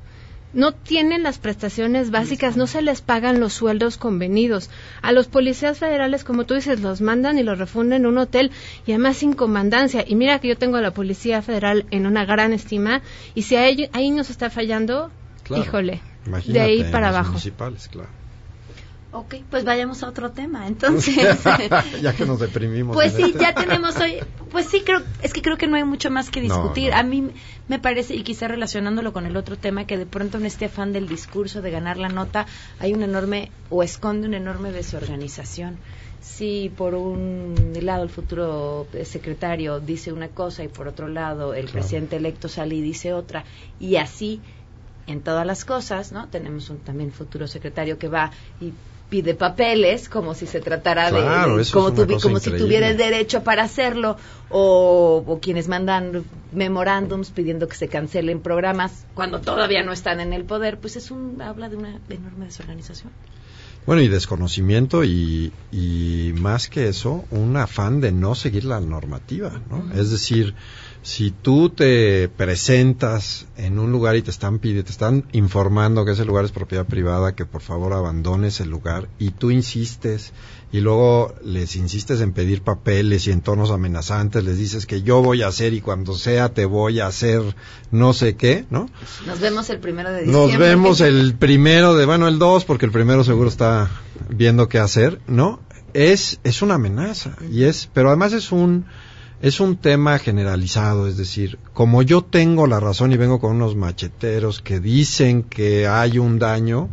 no 0.55 0.72
tienen 0.72 1.22
las 1.22 1.38
prestaciones 1.38 2.11
básicas, 2.11 2.57
no 2.57 2.66
se 2.66 2.83
les 2.83 3.02
pagan 3.02 3.40
los 3.40 3.52
sueldos 3.52 3.98
convenidos. 3.98 4.70
A 5.02 5.12
los 5.12 5.28
policías 5.28 5.78
federales, 5.78 6.24
como 6.24 6.44
tú 6.44 6.55
dices, 6.55 6.81
los 6.81 7.02
mandan 7.02 7.38
y 7.38 7.42
los 7.42 7.59
refunden 7.59 8.02
en 8.02 8.07
un 8.07 8.18
hotel 8.18 8.52
y 8.87 8.92
además 8.92 9.18
sin 9.18 9.35
comandancia. 9.35 10.05
Y 10.07 10.14
mira 10.14 10.38
que 10.40 10.48
yo 10.48 10.57
tengo 10.57 10.78
a 10.78 10.83
la 10.83 10.94
Policía 10.94 11.42
Federal 11.42 11.87
en 11.90 12.07
una 12.07 12.24
gran 12.24 12.52
estima 12.52 13.02
y 13.35 13.42
si 13.42 13.57
ahí, 13.57 13.88
ahí 13.92 14.11
nos 14.11 14.31
está 14.31 14.50
fallando, 14.50 15.11
híjole 15.50 16.00
de 16.47 16.61
ahí 16.61 16.85
para 16.85 17.09
abajo. 17.09 17.31
Municipales, 17.31 17.89
claro. 17.89 18.23
Ok, 19.15 19.35
pues 19.51 19.65
vayamos 19.65 20.03
a 20.03 20.09
otro 20.09 20.31
tema, 20.31 20.67
entonces. 20.67 21.15
ya 22.01 22.15
que 22.15 22.25
nos 22.25 22.41
deprimimos. 22.41 22.97
Pues 22.97 23.13
sí, 23.13 23.25
este. 23.25 23.41
ya 23.41 23.55
tenemos 23.55 23.95
hoy. 23.99 24.21
Pues 24.51 24.67
sí, 24.67 24.83
creo, 24.87 25.03
es 25.23 25.35
que 25.35 25.43
creo 25.43 25.59
que 25.59 25.67
no 25.67 25.77
hay 25.77 25.85
mucho 25.85 26.11
más 26.11 26.31
que 26.31 26.41
discutir. 26.41 26.95
A 26.95 27.03
mí 27.03 27.31
me 27.69 27.79
parece, 27.79 28.15
y 28.15 28.23
quizá 28.23 28.49
relacionándolo 28.49 29.13
con 29.13 29.27
el 29.27 29.37
otro 29.37 29.59
tema, 29.59 29.87
que 29.87 29.99
de 29.99 30.07
pronto 30.07 30.39
en 30.39 30.47
este 30.47 30.65
afán 30.65 30.95
del 30.95 31.09
discurso, 31.09 31.61
de 31.61 31.71
ganar 31.71 31.99
la 31.99 32.09
nota, 32.09 32.47
hay 32.79 32.95
un 32.95 33.03
enorme, 33.03 33.51
o 33.69 33.83
esconde 33.83 34.29
una 34.29 34.39
enorme 34.39 34.73
desorganización. 34.73 35.77
Si 36.23 36.73
por 36.75 36.95
un 36.95 37.55
lado 37.83 38.05
el 38.05 38.09
futuro 38.11 38.87
secretario 39.05 39.81
dice 39.81 40.13
una 40.13 40.29
cosa 40.29 40.65
y 40.65 40.69
por 40.69 40.87
otro 40.89 41.09
lado 41.09 41.53
el 41.53 41.69
presidente 41.69 42.17
electo 42.17 42.49
sale 42.49 42.77
y 42.77 42.81
dice 42.81 43.13
otra, 43.13 43.45
y 43.79 43.97
así 43.97 44.41
en 45.07 45.21
todas 45.21 45.47
las 45.47 45.65
cosas, 45.65 46.12
¿no? 46.12 46.29
Tenemos 46.29 46.71
un 46.71 46.79
también 46.79 47.12
futuro 47.12 47.47
secretario 47.47 47.99
que 47.99 48.09
va 48.09 48.31
y 48.61 48.73
pide 49.12 49.35
papeles 49.35 50.09
como 50.09 50.35
si 50.35 50.47
se 50.47 50.61
tratara 50.61 51.12
de, 51.12 51.67
como, 51.71 51.95
como 52.19 52.38
si 52.38 52.51
tuviera 52.51 52.88
el 52.88 52.97
derecho 52.97 53.45
para 53.45 53.62
hacerlo 53.65 54.17
o, 54.49 55.38
quienes 55.43 55.69
mandan 55.69 56.25
memorándums 56.53 57.31
pidiendo 57.31 57.69
que 57.69 57.77
se 57.77 57.88
cancelen 57.88 58.41
programas 58.41 59.05
cuando 59.12 59.43
todavía 59.43 59.83
no 59.83 59.93
están 59.93 60.21
en 60.21 60.33
el 60.33 60.45
poder 60.45 60.79
pues 60.79 60.97
es 60.97 61.11
un 61.11 61.43
habla 61.43 61.69
de 61.69 61.77
una 61.77 62.01
enorme 62.09 62.47
desorganización. 62.47 63.12
Bueno 63.85 64.01
y 64.01 64.09
desconocimiento 64.09 65.05
y, 65.05 65.53
y 65.71 66.33
más 66.37 66.71
que 66.71 66.88
eso 66.88 67.27
un 67.31 67.55
afán 67.59 68.01
de 68.01 68.12
no 68.12 68.35
seguir 68.35 68.65
la 68.65 68.81
normativa 68.81 69.61
no 69.69 69.93
es 69.93 70.11
decir 70.11 70.55
si 71.03 71.33
tú 71.33 71.69
te 71.69 72.29
presentas 72.29 73.47
en 73.57 73.81
un 73.81 73.91
lugar 73.91 74.15
y 74.15 74.23
te 74.23 74.31
están 74.31 74.61
pidiendo, 74.61 74.85
te 74.85 74.93
están 74.93 75.25
informando 75.33 76.05
que 76.05 76.12
ese 76.12 76.25
lugar 76.25 76.45
es 76.45 76.53
propiedad 76.53 76.87
privada, 76.87 77.35
que 77.35 77.45
por 77.45 77.61
favor 77.61 77.93
abandones 77.93 78.61
el 78.61 78.71
lugar 78.71 79.09
y 79.19 79.31
tú 79.31 79.51
insistes 79.51 80.33
y 80.71 80.81
luego 80.81 81.35
les 81.45 81.75
insistes 81.75 82.21
en 82.21 82.33
pedir 82.33 82.62
papeles 82.62 83.27
y 83.27 83.33
en 83.33 83.41
tonos 83.41 83.73
amenazantes, 83.73 84.45
les 84.45 84.59
dices 84.59 84.87
que 84.87 85.03
yo 85.03 85.23
voy 85.23 85.43
a 85.43 85.49
hacer 85.49 85.75
y 85.75 85.81
cuando 85.81 86.15
sea 86.15 86.55
te 86.55 86.67
voy 86.67 87.01
a 87.01 87.09
hacer 87.09 87.43
no 87.91 88.12
sé 88.12 88.37
qué, 88.37 88.65
¿no? 88.71 88.88
Nos 89.27 89.41
vemos 89.41 89.71
el 89.71 89.81
primero 89.81 90.11
de 90.11 90.23
diciembre. 90.23 90.41
Nos 90.41 90.59
vemos 90.59 91.01
el 91.01 91.35
primero 91.35 91.95
de, 91.95 92.07
bueno, 92.07 92.29
el 92.29 92.38
dos, 92.38 92.65
porque 92.65 92.87
el 92.87 92.93
primero 92.93 93.25
seguro 93.25 93.49
está 93.49 93.91
viendo 94.29 94.69
qué 94.69 94.79
hacer, 94.79 95.21
¿no? 95.27 95.61
Es, 95.95 96.38
es 96.45 96.62
una 96.62 96.75
amenaza 96.75 97.37
y 97.51 97.65
es, 97.65 97.91
pero 97.93 98.09
además 98.09 98.33
es 98.33 98.51
un, 98.53 98.87
es 99.42 99.59
un 99.59 99.76
tema 99.76 100.20
generalizado, 100.20 101.09
es 101.09 101.16
decir, 101.16 101.59
como 101.74 102.02
yo 102.02 102.22
tengo 102.22 102.68
la 102.68 102.78
razón 102.78 103.11
y 103.12 103.16
vengo 103.16 103.40
con 103.40 103.57
unos 103.57 103.74
macheteros 103.74 104.62
que 104.62 104.78
dicen 104.78 105.42
que 105.42 105.88
hay 105.88 106.18
un 106.20 106.38
daño, 106.38 106.88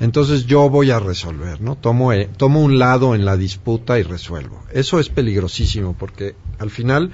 entonces 0.00 0.46
yo 0.46 0.68
voy 0.68 0.90
a 0.90 0.98
resolver, 0.98 1.60
¿no? 1.60 1.76
Tomo, 1.76 2.12
eh, 2.12 2.28
tomo 2.36 2.60
un 2.60 2.80
lado 2.80 3.14
en 3.14 3.24
la 3.24 3.36
disputa 3.36 4.00
y 4.00 4.02
resuelvo. 4.02 4.64
Eso 4.72 4.98
es 4.98 5.10
peligrosísimo 5.10 5.94
porque 5.96 6.34
al 6.58 6.70
final 6.70 7.12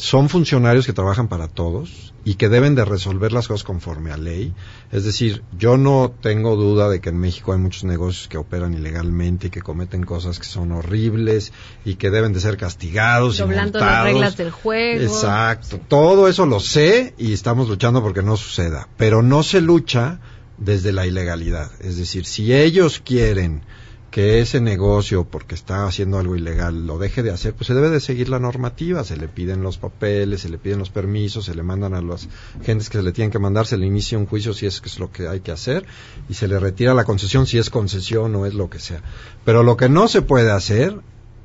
son 0.00 0.30
funcionarios 0.30 0.86
que 0.86 0.94
trabajan 0.94 1.28
para 1.28 1.46
todos 1.46 2.14
y 2.24 2.34
que 2.34 2.48
deben 2.48 2.74
de 2.74 2.86
resolver 2.86 3.32
las 3.32 3.48
cosas 3.48 3.64
conforme 3.64 4.10
a 4.12 4.16
ley. 4.16 4.54
Es 4.92 5.04
decir, 5.04 5.42
yo 5.58 5.76
no 5.76 6.10
tengo 6.22 6.56
duda 6.56 6.88
de 6.88 7.02
que 7.02 7.10
en 7.10 7.18
México 7.18 7.52
hay 7.52 7.58
muchos 7.58 7.84
negocios 7.84 8.26
que 8.26 8.38
operan 8.38 8.72
ilegalmente 8.72 9.48
y 9.48 9.50
que 9.50 9.60
cometen 9.60 10.04
cosas 10.04 10.38
que 10.38 10.46
son 10.46 10.72
horribles 10.72 11.52
y 11.84 11.96
que 11.96 12.10
deben 12.10 12.32
de 12.32 12.40
ser 12.40 12.56
castigados 12.56 13.38
Doblando 13.38 13.78
las 13.78 14.04
reglas 14.04 14.36
del 14.38 14.50
juego. 14.50 15.02
Exacto. 15.02 15.78
Todo 15.86 16.28
eso 16.28 16.46
lo 16.46 16.60
sé 16.60 17.14
y 17.18 17.34
estamos 17.34 17.68
luchando 17.68 18.02
porque 18.02 18.22
no 18.22 18.38
suceda. 18.38 18.88
Pero 18.96 19.22
no 19.22 19.42
se 19.42 19.60
lucha 19.60 20.18
desde 20.56 20.92
la 20.92 21.06
ilegalidad. 21.06 21.70
Es 21.80 21.98
decir, 21.98 22.24
si 22.24 22.54
ellos 22.54 23.02
quieren 23.04 23.62
que 24.10 24.40
ese 24.40 24.60
negocio, 24.60 25.24
porque 25.24 25.54
está 25.54 25.86
haciendo 25.86 26.18
algo 26.18 26.34
ilegal, 26.34 26.86
lo 26.86 26.98
deje 26.98 27.22
de 27.22 27.30
hacer, 27.30 27.54
pues 27.54 27.68
se 27.68 27.74
debe 27.74 27.90
de 27.90 28.00
seguir 28.00 28.28
la 28.28 28.40
normativa, 28.40 29.04
se 29.04 29.16
le 29.16 29.28
piden 29.28 29.62
los 29.62 29.78
papeles, 29.78 30.40
se 30.40 30.48
le 30.48 30.58
piden 30.58 30.80
los 30.80 30.90
permisos, 30.90 31.44
se 31.44 31.54
le 31.54 31.62
mandan 31.62 31.94
a 31.94 32.02
las 32.02 32.28
gentes 32.62 32.90
que 32.90 32.98
se 32.98 33.04
le 33.04 33.12
tienen 33.12 33.30
que 33.30 33.38
mandar, 33.38 33.66
se 33.66 33.76
le 33.76 33.86
inicia 33.86 34.18
un 34.18 34.26
juicio 34.26 34.52
si 34.52 34.66
es 34.66 34.80
que 34.80 34.88
es 34.88 34.98
lo 34.98 35.12
que 35.12 35.28
hay 35.28 35.40
que 35.40 35.52
hacer 35.52 35.86
y 36.28 36.34
se 36.34 36.48
le 36.48 36.58
retira 36.58 36.92
la 36.92 37.04
concesión 37.04 37.46
si 37.46 37.58
es 37.58 37.70
concesión 37.70 38.34
o 38.34 38.46
es 38.46 38.54
lo 38.54 38.68
que 38.68 38.80
sea. 38.80 39.02
Pero 39.44 39.62
lo 39.62 39.76
que 39.76 39.88
no 39.88 40.08
se 40.08 40.22
puede 40.22 40.50
hacer 40.50 41.00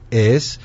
es 0.09 0.59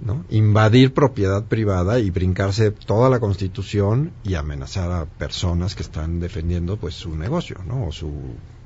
¿no? 0.00 0.24
invadir 0.30 0.94
propiedad 0.94 1.44
privada 1.44 1.98
y 1.98 2.10
brincarse 2.10 2.70
toda 2.70 3.10
la 3.10 3.20
constitución 3.20 4.12
y 4.24 4.34
amenazar 4.34 4.90
a 4.90 5.04
personas 5.04 5.74
que 5.74 5.82
están 5.82 6.18
defendiendo 6.18 6.78
pues 6.78 6.94
su 6.94 7.14
negocio, 7.14 7.58
¿no? 7.66 7.88
o 7.88 7.92
su 7.92 8.10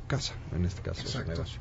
casa, 0.06 0.34
en 0.54 0.64
este 0.64 0.82
caso. 0.82 1.04
Su 1.04 1.18
negocio. 1.18 1.58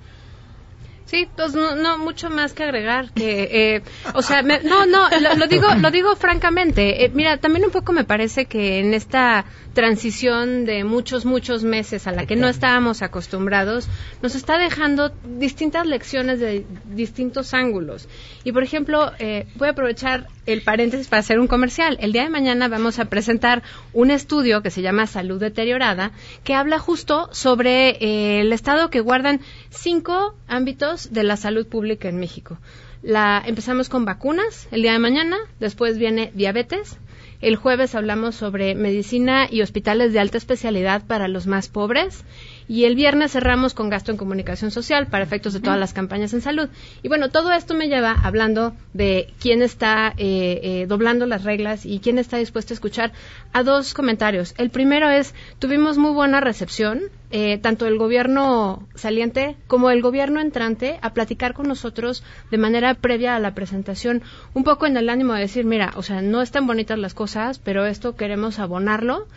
Sí, 1.05 1.27
pues 1.35 1.53
no, 1.53 1.75
no 1.75 1.99
mucho 1.99 2.31
más 2.31 2.53
que 2.53 2.63
agregar. 2.63 3.11
Que, 3.13 3.75
eh, 3.75 3.83
o 4.15 4.23
sea, 4.23 4.41
no, 4.41 4.85
no, 4.87 5.07
lo, 5.37 5.47
digo, 5.47 5.67
lo 5.79 5.91
digo 5.91 6.15
francamente. 6.15 7.05
Eh, 7.05 7.11
mira, 7.13 7.37
también 7.37 7.65
un 7.65 7.71
poco 7.71 7.93
me 7.93 8.05
parece 8.05 8.45
que 8.45 8.79
en 8.79 8.93
esta 8.95 9.45
transición 9.75 10.65
de 10.65 10.83
muchos, 10.83 11.25
muchos 11.25 11.63
meses 11.63 12.07
a 12.07 12.11
la 12.11 12.25
que 12.25 12.35
no 12.35 12.47
estábamos 12.47 13.03
acostumbrados, 13.03 13.87
nos 14.23 14.33
está 14.33 14.57
dejando 14.57 15.11
distintas 15.37 15.85
lecciones 15.85 16.39
de 16.39 16.65
distintos 16.85 17.53
ángulos. 17.53 18.07
Y, 18.43 18.51
por 18.51 18.63
ejemplo, 18.63 19.11
eh, 19.19 19.45
voy 19.55 19.67
a 19.67 19.71
aprovechar 19.71 20.27
el 20.45 20.61
paréntesis 20.61 21.07
para 21.07 21.19
hacer 21.19 21.39
un 21.39 21.47
comercial. 21.47 21.97
El 21.99 22.13
día 22.13 22.23
de 22.23 22.29
mañana 22.29 22.67
vamos 22.67 22.99
a 22.99 23.05
presentar 23.05 23.63
un 23.93 24.11
estudio 24.11 24.61
que 24.61 24.71
se 24.71 24.81
llama 24.81 25.07
Salud 25.07 25.39
Deteriorada, 25.39 26.11
que 26.43 26.53
habla 26.53 26.79
justo 26.79 27.29
sobre 27.31 27.89
eh, 27.89 28.41
el 28.41 28.53
estado 28.53 28.89
que 28.89 29.01
guardan 29.01 29.41
cinco 29.75 30.35
ámbitos 30.47 31.11
de 31.13 31.23
la 31.23 31.37
salud 31.37 31.67
pública 31.67 32.09
en 32.09 32.19
México. 32.19 32.57
La, 33.01 33.43
empezamos 33.45 33.89
con 33.89 34.05
vacunas 34.05 34.67
el 34.71 34.81
día 34.81 34.93
de 34.93 34.99
mañana, 34.99 35.37
después 35.59 35.97
viene 35.97 36.31
diabetes, 36.33 36.97
el 37.41 37.57
jueves 37.57 37.95
hablamos 37.95 38.35
sobre 38.35 38.75
medicina 38.75 39.47
y 39.49 39.61
hospitales 39.61 40.13
de 40.13 40.19
alta 40.19 40.37
especialidad 40.37 41.05
para 41.05 41.27
los 41.27 41.47
más 41.47 41.67
pobres. 41.67 42.23
Y 42.67 42.85
el 42.85 42.95
viernes 42.95 43.33
cerramos 43.33 43.75
con 43.75 43.89
gasto 43.89 44.11
en 44.11 44.17
comunicación 44.17 44.71
social 44.71 45.05
para 45.07 45.23
efectos 45.23 45.53
de 45.53 45.59
todas 45.59 45.79
las 45.79 45.93
campañas 45.93 46.33
en 46.33 46.41
salud. 46.41 46.69
Y 47.03 47.07
bueno, 47.07 47.29
todo 47.29 47.51
esto 47.51 47.75
me 47.75 47.87
lleva 47.87 48.13
hablando 48.23 48.73
de 48.93 49.31
quién 49.39 49.61
está 49.61 50.13
eh, 50.17 50.59
eh, 50.63 50.85
doblando 50.87 51.27
las 51.27 51.43
reglas 51.43 51.85
y 51.85 51.99
quién 51.99 52.17
está 52.17 52.37
dispuesto 52.37 52.73
a 52.73 52.75
escuchar 52.75 53.11
a 53.53 53.61
dos 53.61 53.93
comentarios. 53.93 54.55
El 54.57 54.71
primero 54.71 55.11
es, 55.11 55.35
tuvimos 55.59 55.99
muy 55.99 56.13
buena 56.13 56.41
recepción, 56.41 57.01
eh, 57.37 57.57
tanto 57.57 57.85
el 57.85 57.97
gobierno 57.97 58.87
saliente 58.95 59.57
como 59.67 59.89
el 59.89 60.01
gobierno 60.01 60.39
entrante, 60.39 60.99
a 61.01 61.13
platicar 61.13 61.53
con 61.53 61.67
nosotros 61.67 62.23
de 62.49 62.57
manera 62.57 62.93
previa 62.93 63.35
a 63.35 63.41
la 63.41 63.53
presentación, 63.53 64.23
un 64.53 64.63
poco 64.63 64.85
en 64.85 64.95
el 64.95 65.09
ánimo 65.09 65.33
de 65.33 65.41
decir, 65.41 65.65
mira, 65.65 65.91
o 65.97 66.01
sea, 66.01 66.21
no 66.21 66.41
están 66.41 66.65
bonitas 66.65 66.97
las 66.97 67.13
cosas, 67.13 67.59
pero 67.59 67.85
esto 67.85 68.15
queremos 68.15 68.57
abonarlo 68.57 69.27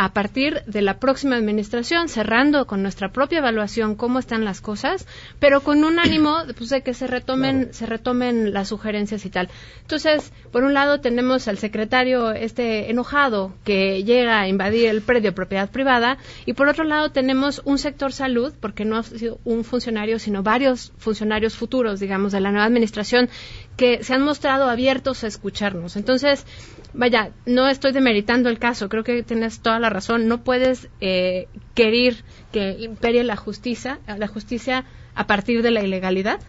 a 0.00 0.12
partir 0.12 0.62
de 0.66 0.80
la 0.80 1.00
próxima 1.00 1.34
administración, 1.34 2.08
cerrando 2.08 2.68
con 2.68 2.82
nuestra 2.82 3.10
propia 3.10 3.38
evaluación 3.38 3.96
cómo 3.96 4.20
están 4.20 4.44
las 4.44 4.60
cosas, 4.60 5.08
pero 5.40 5.62
con 5.62 5.82
un 5.82 5.98
ánimo 5.98 6.36
pues, 6.56 6.70
de 6.70 6.82
que 6.82 6.94
se 6.94 7.08
retomen, 7.08 7.74
se 7.74 7.84
retomen 7.84 8.52
las 8.54 8.68
sugerencias 8.68 9.26
y 9.26 9.30
tal. 9.30 9.48
Entonces, 9.80 10.32
por 10.52 10.62
un 10.62 10.72
lado 10.72 11.00
tenemos 11.00 11.48
al 11.48 11.58
secretario 11.58 12.30
este 12.30 12.92
enojado 12.92 13.54
que 13.64 14.04
llega 14.04 14.38
a 14.38 14.46
invadir 14.46 14.86
el 14.88 15.02
predio 15.02 15.34
propiedad 15.34 15.68
privada 15.68 16.18
y 16.46 16.52
por 16.52 16.68
otro 16.68 16.84
lado 16.84 17.10
tenemos 17.10 17.60
un 17.64 17.78
sector 17.78 18.12
salud, 18.12 18.54
porque 18.60 18.84
no 18.84 18.98
ha 18.98 19.02
sido 19.02 19.40
un 19.42 19.64
funcionario, 19.64 20.20
sino 20.20 20.44
varios 20.44 20.92
funcionarios 20.98 21.56
futuros, 21.56 21.98
digamos, 21.98 22.30
de 22.30 22.40
la 22.40 22.52
nueva 22.52 22.66
administración 22.66 23.28
que 23.76 24.04
se 24.04 24.14
han 24.14 24.22
mostrado 24.22 24.70
abiertos 24.70 25.24
a 25.24 25.26
escucharnos. 25.26 25.96
Entonces, 25.96 26.46
vaya, 26.92 27.30
no 27.46 27.68
estoy 27.68 27.92
demeritando 27.92 28.48
el 28.48 28.58
caso, 28.58 28.88
creo 28.88 29.04
que 29.04 29.22
tienes 29.22 29.60
toda 29.60 29.78
la 29.78 29.90
razón. 29.90 30.28
No 30.28 30.42
puedes 30.42 30.88
eh, 31.00 31.48
querer 31.74 32.24
que 32.52 32.76
imperie 32.80 33.24
la 33.24 33.36
justicia, 33.36 33.98
la 34.06 34.28
justicia 34.28 34.84
a 35.14 35.26
partir 35.26 35.62
de 35.62 35.70
la 35.70 35.82
ilegalidad. 35.82 36.40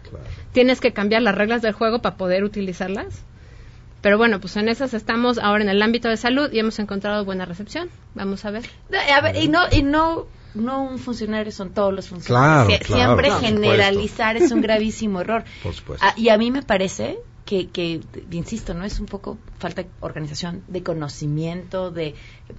Tienes 0.52 0.80
que 0.80 0.92
cambiar 0.92 1.22
las 1.22 1.34
reglas 1.34 1.62
del 1.62 1.72
juego 1.72 2.00
para 2.02 2.16
poder 2.16 2.44
utilizarlas. 2.44 3.24
Pero 4.00 4.16
bueno, 4.16 4.40
pues 4.40 4.56
en 4.56 4.68
esas 4.68 4.94
estamos 4.94 5.38
ahora 5.38 5.62
en 5.62 5.68
el 5.68 5.82
ámbito 5.82 6.08
de 6.08 6.16
salud 6.16 6.50
y 6.52 6.58
hemos 6.58 6.78
encontrado 6.78 7.24
buena 7.24 7.44
recepción. 7.44 7.90
Vamos 8.14 8.44
a 8.44 8.50
ver. 8.50 8.64
A 9.14 9.20
ver 9.20 9.36
y 9.36 9.48
no, 9.48 9.60
y 9.70 9.82
no 9.82 10.26
no 10.54 10.82
un 10.82 10.98
funcionario 10.98 11.52
son 11.52 11.70
todos 11.70 11.92
los 11.92 12.08
funcionarios. 12.08 12.80
Siempre 12.86 13.30
generalizar 13.30 14.36
es 14.36 14.50
un 14.50 14.60
gravísimo 14.62 15.20
error. 15.20 15.44
Por 15.62 15.74
supuesto. 15.74 16.04
Ah, 16.06 16.14
y 16.16 16.30
a 16.30 16.38
mí 16.38 16.50
me 16.50 16.62
parece 16.62 17.18
que, 17.44 17.68
que, 17.68 18.00
insisto, 18.30 18.74
no 18.74 18.84
es 18.84 19.00
un 19.00 19.06
poco 19.06 19.38
falta 19.58 19.82
de 19.82 19.90
organización, 20.00 20.62
de 20.68 20.82
conocimiento, 20.82 21.90
de 21.90 22.14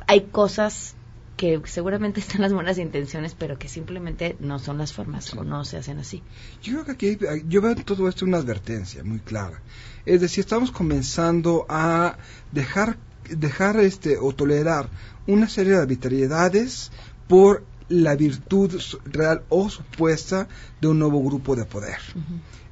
hay 0.08 0.22
cosas 0.22 0.96
que 1.38 1.62
seguramente 1.66 2.20
están 2.22 2.42
las 2.42 2.54
buenas 2.54 2.78
intenciones, 2.78 3.36
pero 3.38 3.58
que 3.58 3.68
simplemente 3.68 4.36
no 4.40 4.60
son 4.60 4.78
las 4.78 4.94
formas 4.94 5.34
o 5.34 5.44
no 5.44 5.66
se 5.66 5.78
hacen 5.78 5.98
así. 5.98 6.22
Yo 6.62 6.74
creo 6.74 6.86
que 6.86 6.92
aquí 6.92 7.18
yo 7.48 7.62
veo 7.62 7.76
todo 7.76 8.08
esto 8.08 8.26
una 8.26 8.38
advertencia 8.38 9.04
muy 9.04 9.20
clara. 9.20 9.62
Es 10.06 10.22
decir, 10.22 10.44
estamos 10.44 10.72
comenzando 10.72 11.66
a 11.70 12.18
dejar 12.52 12.98
dejar 13.30 13.80
este 13.80 14.18
o 14.18 14.34
tolerar 14.34 14.90
una 15.28 15.48
serie 15.48 15.74
de 15.74 15.80
arbitrariedades 15.80 16.92
por 17.28 17.64
la 17.92 18.16
virtud 18.16 18.80
real 19.06 19.44
o 19.50 19.70
supuesta 19.70 20.48
de 20.80 20.88
un 20.88 21.00
nuevo 21.00 21.22
grupo 21.22 21.56
de 21.56 21.66
poder. 21.66 22.00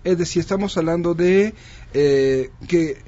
Es 0.03 0.17
decir, 0.17 0.39
estamos 0.39 0.77
hablando 0.77 1.13
de 1.13 1.53
eh, 1.93 2.51
que, 2.67 3.03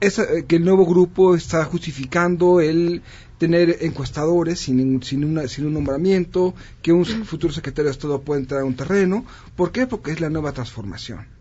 eh, 0.00 0.44
que 0.48 0.56
el 0.56 0.64
nuevo 0.64 0.86
grupo 0.86 1.34
está 1.34 1.64
justificando 1.64 2.60
el 2.60 3.02
tener 3.36 3.78
encuestadores 3.82 4.58
sin, 4.58 5.02
sin, 5.02 5.48
sin 5.48 5.66
un 5.66 5.74
nombramiento, 5.74 6.54
que 6.82 6.92
un 6.92 7.04
futuro 7.24 7.52
secretario 7.52 7.90
de 7.90 7.92
Estado 7.92 8.20
puede 8.22 8.40
entrar 8.40 8.62
a 8.62 8.64
un 8.64 8.74
terreno. 8.74 9.24
¿Por 9.54 9.70
qué? 9.70 9.86
Porque 9.86 10.12
es 10.12 10.20
la 10.20 10.30
nueva 10.30 10.52
transformación 10.52 11.37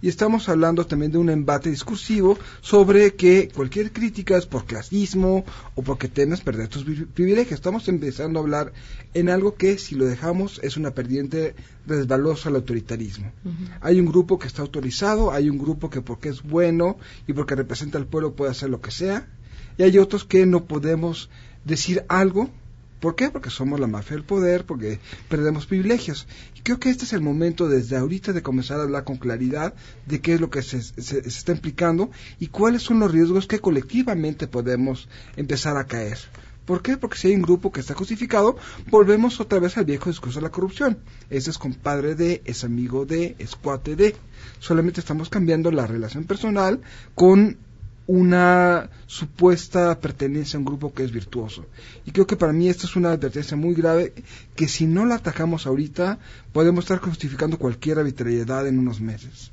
y 0.00 0.08
estamos 0.08 0.48
hablando 0.48 0.86
también 0.86 1.12
de 1.12 1.18
un 1.18 1.30
embate 1.30 1.70
discursivo 1.70 2.38
sobre 2.60 3.14
que 3.14 3.48
cualquier 3.54 3.92
crítica 3.92 4.36
es 4.36 4.46
por 4.46 4.64
clasismo 4.64 5.44
o 5.74 5.82
porque 5.82 6.08
temes 6.08 6.40
perder 6.40 6.68
tus 6.68 6.84
privilegios. 6.84 7.58
Estamos 7.58 7.88
empezando 7.88 8.38
a 8.38 8.42
hablar 8.42 8.72
en 9.14 9.28
algo 9.28 9.56
que 9.56 9.78
si 9.78 9.94
lo 9.94 10.06
dejamos 10.06 10.60
es 10.62 10.76
una 10.76 10.92
perdiente 10.92 11.54
resbalosa 11.86 12.48
al 12.48 12.56
autoritarismo. 12.56 13.32
Hay 13.80 13.98
un 13.98 14.06
grupo 14.06 14.38
que 14.38 14.46
está 14.46 14.62
autorizado, 14.62 15.32
hay 15.32 15.50
un 15.50 15.58
grupo 15.58 15.90
que 15.90 16.00
porque 16.00 16.28
es 16.28 16.42
bueno 16.42 16.96
y 17.26 17.32
porque 17.32 17.56
representa 17.56 17.98
al 17.98 18.06
pueblo 18.06 18.34
puede 18.34 18.52
hacer 18.52 18.70
lo 18.70 18.80
que 18.80 18.90
sea, 18.90 19.28
y 19.76 19.82
hay 19.82 19.98
otros 19.98 20.24
que 20.24 20.46
no 20.46 20.64
podemos 20.64 21.30
decir 21.64 22.04
algo 22.08 22.50
¿Por 23.00 23.14
qué? 23.14 23.30
Porque 23.30 23.50
somos 23.50 23.78
la 23.78 23.86
mafia 23.86 24.16
del 24.16 24.24
poder, 24.24 24.66
porque 24.66 24.98
perdemos 25.28 25.66
privilegios. 25.66 26.26
Y 26.56 26.60
creo 26.60 26.80
que 26.80 26.90
este 26.90 27.04
es 27.04 27.12
el 27.12 27.20
momento 27.20 27.68
desde 27.68 27.96
ahorita 27.96 28.32
de 28.32 28.42
comenzar 28.42 28.80
a 28.80 28.82
hablar 28.82 29.04
con 29.04 29.18
claridad 29.18 29.74
de 30.06 30.20
qué 30.20 30.34
es 30.34 30.40
lo 30.40 30.50
que 30.50 30.62
se, 30.62 30.78
está 30.98 31.52
implicando 31.52 32.10
y 32.40 32.48
cuáles 32.48 32.82
son 32.82 32.98
los 32.98 33.12
riesgos 33.12 33.46
que 33.46 33.60
colectivamente 33.60 34.48
podemos 34.48 35.08
empezar 35.36 35.76
a 35.76 35.86
caer. 35.86 36.18
¿Por 36.64 36.82
qué? 36.82 36.98
Porque 36.98 37.16
si 37.16 37.28
hay 37.28 37.34
un 37.34 37.42
grupo 37.42 37.72
que 37.72 37.80
está 37.80 37.94
justificado, 37.94 38.56
volvemos 38.90 39.40
otra 39.40 39.58
vez 39.58 39.78
al 39.78 39.86
viejo 39.86 40.10
discurso 40.10 40.40
de 40.40 40.42
la 40.42 40.50
corrupción. 40.50 40.98
Ese 41.30 41.50
es 41.50 41.56
compadre 41.56 42.14
de, 42.14 42.42
es 42.44 42.62
amigo 42.62 43.06
de, 43.06 43.36
es 43.38 43.56
cuate 43.56 43.96
de. 43.96 44.14
Solamente 44.58 45.00
estamos 45.00 45.30
cambiando 45.30 45.70
la 45.70 45.86
relación 45.86 46.24
personal 46.24 46.82
con 47.14 47.56
una 48.08 48.88
supuesta 49.06 50.00
pertenencia 50.00 50.56
a 50.56 50.60
un 50.60 50.64
grupo 50.64 50.94
que 50.94 51.04
es 51.04 51.12
virtuoso. 51.12 51.66
Y 52.06 52.10
creo 52.10 52.26
que 52.26 52.36
para 52.36 52.54
mí 52.54 52.68
esta 52.68 52.86
es 52.86 52.96
una 52.96 53.12
advertencia 53.12 53.54
muy 53.54 53.74
grave 53.74 54.14
que 54.56 54.66
si 54.66 54.86
no 54.86 55.04
la 55.04 55.16
atacamos 55.16 55.66
ahorita 55.66 56.18
podemos 56.52 56.84
estar 56.84 56.98
justificando 56.98 57.58
cualquier 57.58 57.98
arbitrariedad 57.98 58.66
en 58.66 58.78
unos 58.78 59.02
meses. 59.02 59.52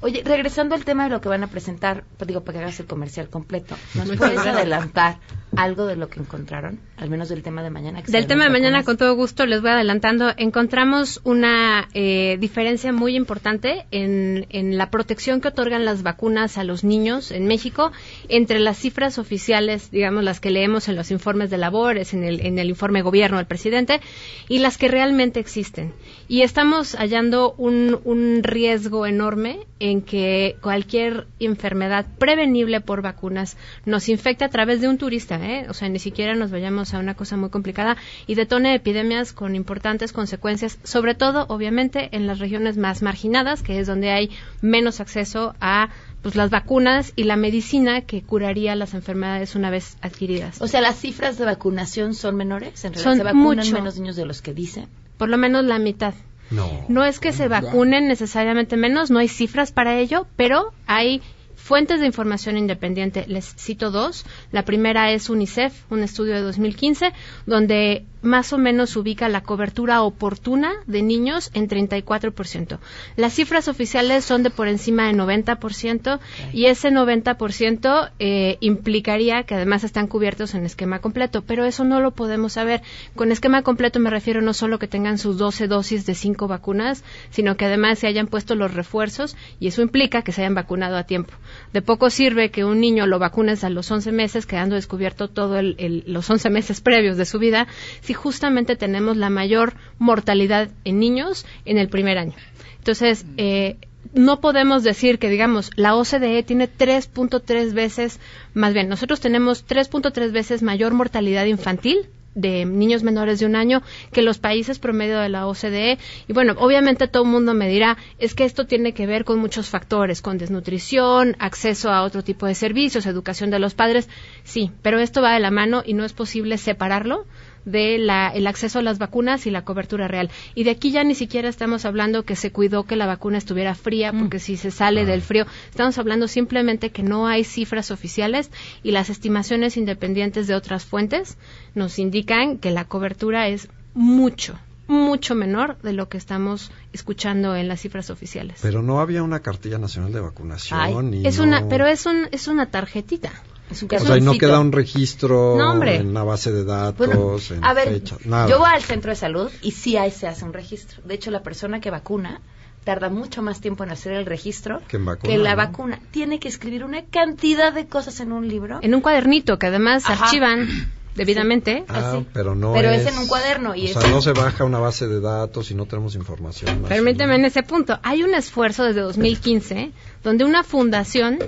Oye, 0.00 0.22
regresando 0.24 0.74
al 0.74 0.84
tema 0.84 1.04
de 1.04 1.10
lo 1.10 1.20
que 1.20 1.28
van 1.28 1.44
a 1.44 1.46
presentar, 1.46 2.04
pues 2.16 2.28
digo, 2.28 2.42
para 2.42 2.58
que 2.58 2.64
hagas 2.64 2.80
el 2.80 2.86
comercial 2.86 3.28
completo, 3.28 3.76
¿nos 3.94 4.16
puedes 4.16 4.38
adelantar 4.38 5.18
algo 5.56 5.86
de 5.86 5.96
lo 5.96 6.08
que 6.08 6.20
encontraron? 6.20 6.80
Al 6.96 7.10
menos 7.10 7.28
del 7.28 7.42
tema 7.42 7.62
de 7.62 7.70
mañana. 7.70 8.02
del 8.02 8.26
tema 8.26 8.44
de 8.44 8.50
mañana, 8.50 8.84
con 8.84 8.96
todo 8.96 9.14
gusto, 9.14 9.46
les 9.46 9.60
voy 9.60 9.70
adelantando. 9.70 10.32
Encontramos 10.36 11.20
una 11.24 11.88
eh, 11.94 12.36
diferencia 12.40 12.92
muy 12.92 13.16
importante 13.16 13.86
en, 13.90 14.46
en 14.50 14.78
la 14.78 14.90
protección 14.90 15.40
que 15.40 15.48
otorgan 15.48 15.84
las 15.84 16.02
vacunas 16.02 16.58
a 16.58 16.64
los 16.64 16.84
niños 16.84 17.30
en 17.30 17.46
México 17.46 17.92
entre 18.28 18.60
las 18.60 18.78
cifras 18.78 19.18
oficiales, 19.18 19.90
digamos, 19.90 20.24
las 20.24 20.40
que 20.40 20.50
leemos 20.50 20.88
en 20.88 20.96
los 20.96 21.10
informes 21.10 21.50
de 21.50 21.58
labores, 21.58 22.14
en 22.14 22.24
el, 22.24 22.40
en 22.40 22.58
el 22.58 22.68
informe 22.68 23.02
gobierno 23.02 23.38
del 23.38 23.46
presidente, 23.46 24.00
y 24.48 24.58
las 24.58 24.78
que 24.78 24.88
realmente 24.88 25.40
existen. 25.40 25.92
Y 26.28 26.42
estamos 26.42 26.96
hallando 26.96 27.54
un, 27.58 28.00
un 28.04 28.42
riesgo 28.42 29.06
enorme 29.06 29.60
en 29.82 30.00
que 30.00 30.56
cualquier 30.62 31.26
enfermedad 31.40 32.06
prevenible 32.16 32.80
por 32.80 33.02
vacunas 33.02 33.56
nos 33.84 34.08
infecte 34.08 34.44
a 34.44 34.48
través 34.48 34.80
de 34.80 34.86
un 34.86 34.96
turista, 34.96 35.44
¿eh? 35.44 35.66
o 35.68 35.74
sea, 35.74 35.88
ni 35.88 35.98
siquiera 35.98 36.36
nos 36.36 36.52
vayamos 36.52 36.94
a 36.94 37.00
una 37.00 37.14
cosa 37.14 37.36
muy 37.36 37.50
complicada 37.50 37.96
y 38.28 38.36
detone 38.36 38.76
epidemias 38.76 39.32
con 39.32 39.56
importantes 39.56 40.12
consecuencias, 40.12 40.78
sobre 40.84 41.16
todo, 41.16 41.46
obviamente, 41.48 42.10
en 42.12 42.28
las 42.28 42.38
regiones 42.38 42.76
más 42.76 43.02
marginadas, 43.02 43.64
que 43.64 43.80
es 43.80 43.88
donde 43.88 44.12
hay 44.12 44.30
menos 44.60 45.00
acceso 45.00 45.56
a 45.60 45.88
pues 46.22 46.36
las 46.36 46.50
vacunas 46.50 47.12
y 47.16 47.24
la 47.24 47.34
medicina 47.34 48.02
que 48.02 48.22
curaría 48.22 48.76
las 48.76 48.94
enfermedades 48.94 49.56
una 49.56 49.70
vez 49.70 49.96
adquiridas. 50.00 50.62
O 50.62 50.68
sea, 50.68 50.80
las 50.80 51.00
cifras 51.00 51.38
de 51.38 51.44
vacunación 51.44 52.14
son 52.14 52.36
menores, 52.36 52.84
en 52.84 52.92
realidad 52.92 53.10
son 53.10 53.18
se 53.18 53.24
vacunan 53.24 53.72
menos 53.72 53.98
niños 53.98 54.14
de 54.14 54.26
los 54.26 54.42
que 54.42 54.54
dicen. 54.54 54.86
Por 55.18 55.28
lo 55.28 55.38
menos 55.38 55.64
la 55.64 55.80
mitad. 55.80 56.14
No. 56.52 57.04
es 57.04 57.18
que 57.18 57.32
se 57.32 57.48
vacunen 57.48 58.08
necesariamente 58.08 58.76
menos, 58.76 59.10
no 59.10 59.18
hay 59.18 59.28
cifras 59.28 59.72
para 59.72 59.98
ello, 59.98 60.26
pero 60.36 60.72
hay 60.86 61.22
fuentes 61.56 62.00
de 62.00 62.06
información 62.06 62.56
independiente. 62.56 63.24
Les 63.28 63.54
cito 63.56 63.90
dos. 63.90 64.24
La 64.50 64.64
primera 64.64 65.12
es 65.12 65.30
UNICEF, 65.30 65.90
un 65.90 66.02
estudio 66.02 66.34
de 66.34 66.42
2015, 66.42 67.12
donde 67.46 68.04
más 68.22 68.52
o 68.52 68.58
menos 68.58 68.96
ubica 68.96 69.28
la 69.28 69.42
cobertura 69.42 70.02
oportuna 70.02 70.72
de 70.86 71.02
niños 71.02 71.50
en 71.54 71.68
34%. 71.68 72.78
Las 73.16 73.34
cifras 73.34 73.68
oficiales 73.68 74.24
son 74.24 74.42
de 74.42 74.50
por 74.50 74.68
encima 74.68 75.06
de 75.06 75.14
90% 75.14 76.20
y 76.52 76.66
ese 76.66 76.90
90% 76.90 78.10
eh, 78.18 78.56
implicaría 78.60 79.42
que 79.42 79.54
además 79.54 79.84
están 79.84 80.06
cubiertos 80.06 80.54
en 80.54 80.64
esquema 80.64 81.00
completo, 81.00 81.42
pero 81.42 81.64
eso 81.64 81.84
no 81.84 82.00
lo 82.00 82.12
podemos 82.12 82.54
saber. 82.54 82.82
Con 83.14 83.32
esquema 83.32 83.62
completo 83.62 84.00
me 84.00 84.10
refiero 84.10 84.40
no 84.40 84.54
solo 84.54 84.78
que 84.78 84.88
tengan 84.88 85.18
sus 85.18 85.36
12 85.38 85.66
dosis 85.66 86.06
de 86.06 86.14
5 86.14 86.48
vacunas, 86.48 87.04
sino 87.30 87.56
que 87.56 87.66
además 87.66 87.98
se 87.98 88.06
hayan 88.06 88.26
puesto 88.28 88.54
los 88.54 88.72
refuerzos 88.74 89.36
y 89.58 89.68
eso 89.68 89.82
implica 89.82 90.22
que 90.22 90.32
se 90.32 90.42
hayan 90.42 90.54
vacunado 90.54 90.96
a 90.96 91.04
tiempo. 91.04 91.34
De 91.72 91.82
poco 91.82 92.10
sirve 92.10 92.50
que 92.50 92.64
un 92.64 92.80
niño 92.80 93.06
lo 93.06 93.18
vacunes 93.18 93.64
a 93.64 93.70
los 93.70 93.90
11 93.90 94.12
meses, 94.12 94.46
quedando 94.46 94.76
descubierto 94.76 95.28
todo 95.28 95.58
el, 95.58 96.04
los 96.06 96.28
11 96.28 96.50
meses 96.50 96.80
previos 96.80 97.16
de 97.16 97.24
su 97.24 97.38
vida, 97.38 97.66
si 98.00 98.11
justamente 98.12 98.76
tenemos 98.76 99.16
la 99.16 99.30
mayor 99.30 99.74
mortalidad 99.98 100.70
en 100.84 100.98
niños 100.98 101.46
en 101.64 101.78
el 101.78 101.88
primer 101.88 102.18
año. 102.18 102.34
Entonces, 102.78 103.24
eh, 103.36 103.76
no 104.12 104.40
podemos 104.40 104.82
decir 104.82 105.18
que, 105.18 105.28
digamos, 105.28 105.70
la 105.76 105.94
OCDE 105.94 106.42
tiene 106.42 106.68
3.3 106.68 107.72
veces, 107.72 108.20
más 108.54 108.74
bien, 108.74 108.88
nosotros 108.88 109.20
tenemos 109.20 109.66
3.3 109.66 110.32
veces 110.32 110.62
mayor 110.62 110.92
mortalidad 110.92 111.46
infantil 111.46 112.08
de 112.34 112.64
niños 112.64 113.02
menores 113.02 113.40
de 113.40 113.46
un 113.46 113.56
año 113.56 113.82
que 114.12 114.22
los 114.22 114.38
países 114.38 114.78
promedio 114.78 115.18
de 115.18 115.28
la 115.28 115.46
OCDE. 115.46 115.98
Y 116.28 116.32
bueno, 116.32 116.54
obviamente 116.58 117.08
todo 117.08 117.24
el 117.24 117.28
mundo 117.28 117.54
me 117.54 117.68
dirá, 117.68 117.98
es 118.18 118.34
que 118.34 118.44
esto 118.44 118.66
tiene 118.66 118.92
que 118.92 119.06
ver 119.06 119.24
con 119.24 119.38
muchos 119.38 119.68
factores, 119.68 120.22
con 120.22 120.38
desnutrición, 120.38 121.36
acceso 121.38 121.90
a 121.90 122.02
otro 122.02 122.22
tipo 122.24 122.46
de 122.46 122.54
servicios, 122.54 123.06
educación 123.06 123.50
de 123.50 123.58
los 123.58 123.74
padres. 123.74 124.08
Sí, 124.44 124.70
pero 124.82 124.98
esto 124.98 125.22
va 125.22 125.34
de 125.34 125.40
la 125.40 125.50
mano 125.50 125.82
y 125.84 125.94
no 125.94 126.04
es 126.04 126.12
posible 126.12 126.58
separarlo 126.58 127.26
del 127.64 128.10
el 128.10 128.46
acceso 128.46 128.78
a 128.78 128.82
las 128.82 128.98
vacunas 128.98 129.46
y 129.46 129.50
la 129.50 129.64
cobertura 129.64 130.08
real. 130.08 130.30
Y 130.54 130.64
de 130.64 130.70
aquí 130.70 130.90
ya 130.90 131.04
ni 131.04 131.14
siquiera 131.14 131.48
estamos 131.48 131.84
hablando 131.84 132.24
que 132.24 132.36
se 132.36 132.52
cuidó 132.52 132.84
que 132.84 132.96
la 132.96 133.06
vacuna 133.06 133.38
estuviera 133.38 133.74
fría, 133.74 134.12
mm. 134.12 134.18
porque 134.18 134.38
si 134.38 134.56
se 134.56 134.70
sale 134.70 135.04
del 135.04 135.22
frío, 135.22 135.46
estamos 135.70 135.98
hablando 135.98 136.28
simplemente 136.28 136.90
que 136.90 137.02
no 137.02 137.26
hay 137.26 137.44
cifras 137.44 137.90
oficiales 137.90 138.50
y 138.82 138.90
las 138.90 139.10
estimaciones 139.10 139.76
independientes 139.76 140.46
de 140.46 140.54
otras 140.54 140.84
fuentes 140.84 141.38
nos 141.74 141.98
indican 141.98 142.58
que 142.58 142.70
la 142.70 142.84
cobertura 142.84 143.48
es 143.48 143.68
mucho, 143.94 144.58
mucho 144.86 145.34
menor 145.34 145.78
de 145.82 145.92
lo 145.92 146.08
que 146.08 146.18
estamos 146.18 146.70
escuchando 146.92 147.54
en 147.56 147.68
las 147.68 147.80
cifras 147.80 148.10
oficiales. 148.10 148.58
Pero 148.62 148.82
no 148.82 149.00
había 149.00 149.22
una 149.22 149.40
cartilla 149.40 149.78
nacional 149.78 150.12
de 150.12 150.20
vacunación. 150.20 151.14
es 151.24 151.38
una, 151.38 151.68
pero 151.68 151.86
es 151.86 152.06
un, 152.06 152.28
es 152.32 152.48
una 152.48 152.66
tarjetita 152.66 153.32
o 153.72 154.00
sea, 154.00 154.20
no 154.20 154.32
queda 154.32 154.60
un 154.60 154.72
registro 154.72 155.58
en 155.82 156.06
una 156.08 156.24
base 156.24 156.52
de 156.52 156.64
datos, 156.64 157.50
en 157.50 157.64
a 157.64 157.74
ver, 157.74 158.02
Yo 158.02 158.58
voy 158.58 158.70
al 158.72 158.82
centro 158.82 159.10
de 159.10 159.16
salud 159.16 159.50
y 159.62 159.72
sí 159.72 159.96
ahí 159.96 160.10
se 160.10 160.26
hace 160.26 160.44
un 160.44 160.52
registro. 160.52 161.02
De 161.04 161.14
hecho, 161.14 161.30
la 161.30 161.42
persona 161.42 161.80
que 161.80 161.90
vacuna 161.90 162.40
tarda 162.84 163.08
mucho 163.08 163.42
más 163.42 163.60
tiempo 163.60 163.84
en 163.84 163.90
hacer 163.90 164.12
el 164.12 164.26
registro 164.26 164.80
que, 164.88 164.98
la 165.38 165.54
vacuna. 165.54 166.00
Tiene 166.10 166.38
que 166.38 166.48
escribir 166.48 166.84
una 166.84 167.04
cantidad 167.04 167.72
de 167.72 167.86
cosas 167.86 168.20
en 168.20 168.32
un 168.32 168.48
libro. 168.48 168.78
En 168.82 168.94
un 168.94 169.00
cuadernito 169.00 169.58
que 169.58 169.66
además 169.66 170.02
se 170.02 170.12
archivan 170.12 170.68
debidamente. 171.14 171.84
Ah, 171.88 172.20
pero 172.32 172.54
no 172.54 172.72
pero 172.72 172.90
es, 172.90 173.06
en 173.06 173.18
un 173.18 173.26
cuaderno. 173.26 173.74
Y 173.74 173.92
o 173.92 174.00
sea, 174.00 174.10
no 174.10 174.20
se 174.20 174.32
baja 174.32 174.64
una 174.64 174.78
base 174.78 175.06
de 175.06 175.20
datos 175.20 175.70
y 175.70 175.74
no 175.74 175.86
tenemos 175.86 176.14
información. 176.14 176.82
Permíteme 176.88 177.36
en 177.36 177.44
ese 177.44 177.62
punto. 177.62 177.98
Hay 178.02 178.22
un 178.22 178.34
esfuerzo 178.34 178.84
desde 178.84 179.00
2015 179.00 179.92
donde 180.24 180.44
una 180.44 180.64
fundación 180.64 181.38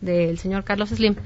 del 0.00 0.38
señor 0.38 0.64
Carlos 0.64 0.90
Slim 0.90 1.16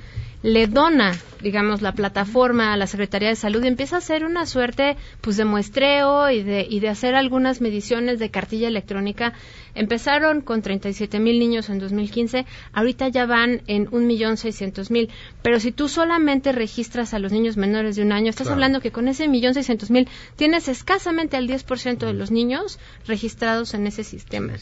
le 0.42 0.66
dona, 0.66 1.18
digamos, 1.42 1.82
la 1.82 1.92
plataforma 1.92 2.72
a 2.72 2.76
la 2.76 2.86
Secretaría 2.86 3.28
de 3.28 3.36
Salud 3.36 3.62
y 3.62 3.68
empieza 3.68 3.96
a 3.96 3.98
hacer 3.98 4.24
una 4.24 4.46
suerte, 4.46 4.96
pues, 5.20 5.36
de 5.36 5.44
muestreo 5.44 6.30
y 6.30 6.42
de, 6.42 6.66
y 6.68 6.80
de 6.80 6.88
hacer 6.88 7.14
algunas 7.14 7.60
mediciones 7.60 8.18
de 8.18 8.30
cartilla 8.30 8.68
electrónica. 8.68 9.34
Empezaron 9.74 10.40
con 10.40 10.62
37 10.62 11.20
mil 11.20 11.38
niños 11.38 11.68
en 11.68 11.78
2015, 11.78 12.46
ahorita 12.72 13.08
ya 13.08 13.26
van 13.26 13.62
en 13.66 13.86
1.600.000. 13.90 15.10
Pero 15.42 15.60
si 15.60 15.72
tú 15.72 15.88
solamente 15.88 16.52
registras 16.52 17.12
a 17.12 17.18
los 17.18 17.32
niños 17.32 17.56
menores 17.56 17.96
de 17.96 18.02
un 18.02 18.12
año, 18.12 18.30
estás 18.30 18.48
hablando 18.48 18.80
que 18.80 18.92
con 18.92 19.08
ese 19.08 19.28
1.600.000 19.28 20.08
tienes 20.36 20.68
escasamente 20.68 21.36
al 21.36 21.48
10% 21.48 21.98
de 21.98 22.14
los 22.14 22.30
niños 22.30 22.78
registrados 23.06 23.74
en 23.74 23.86
ese 23.86 24.04
sistema 24.04 24.54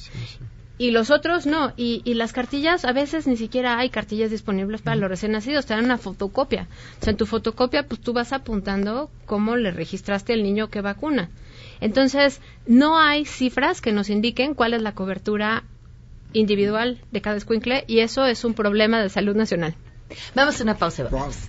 y 0.78 0.92
los 0.92 1.10
otros 1.10 1.44
no. 1.44 1.72
Y, 1.76 2.02
y, 2.04 2.14
las 2.14 2.32
cartillas, 2.32 2.84
a 2.84 2.92
veces 2.92 3.26
ni 3.26 3.36
siquiera 3.36 3.78
hay 3.78 3.90
cartillas 3.90 4.30
disponibles 4.30 4.80
para 4.80 4.96
los 4.96 5.08
recién 5.10 5.32
nacidos, 5.32 5.66
te 5.66 5.74
dan 5.74 5.84
una 5.84 5.98
fotocopia. 5.98 6.68
O 7.00 7.04
sea, 7.04 7.10
en 7.10 7.16
tu 7.16 7.26
fotocopia, 7.26 7.86
pues 7.86 8.00
tú 8.00 8.12
vas 8.12 8.32
apuntando 8.32 9.10
cómo 9.26 9.56
le 9.56 9.72
registraste 9.72 10.32
al 10.32 10.42
niño 10.42 10.68
que 10.68 10.80
vacuna. 10.80 11.28
Entonces, 11.80 12.40
no 12.66 12.98
hay 12.98 13.24
cifras 13.24 13.80
que 13.80 13.92
nos 13.92 14.08
indiquen 14.08 14.54
cuál 14.54 14.74
es 14.74 14.82
la 14.82 14.92
cobertura 14.92 15.64
individual 16.32 17.00
de 17.10 17.20
cada 17.20 17.36
escuincle 17.36 17.84
y 17.86 18.00
eso 18.00 18.26
es 18.26 18.44
un 18.44 18.54
problema 18.54 19.02
de 19.02 19.08
salud 19.08 19.34
nacional. 19.34 19.74
Vamos 20.34 20.60
a 20.60 20.62
una 20.62 20.76
pausa. 20.76 21.08
Vamos. 21.10 21.48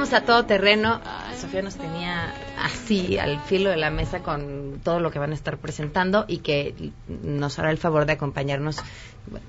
A 0.00 0.22
todo 0.22 0.46
terreno. 0.46 0.98
Sofía 1.38 1.60
nos 1.60 1.76
tenía 1.76 2.32
así 2.58 3.18
al 3.18 3.38
filo 3.38 3.68
de 3.68 3.76
la 3.76 3.90
mesa 3.90 4.20
con 4.20 4.80
todo 4.82 4.98
lo 4.98 5.10
que 5.10 5.18
van 5.18 5.32
a 5.32 5.34
estar 5.34 5.58
presentando 5.58 6.24
y 6.26 6.38
que 6.38 6.92
nos 7.22 7.58
hará 7.58 7.70
el 7.70 7.76
favor 7.76 8.06
de 8.06 8.14
acompañarnos 8.14 8.78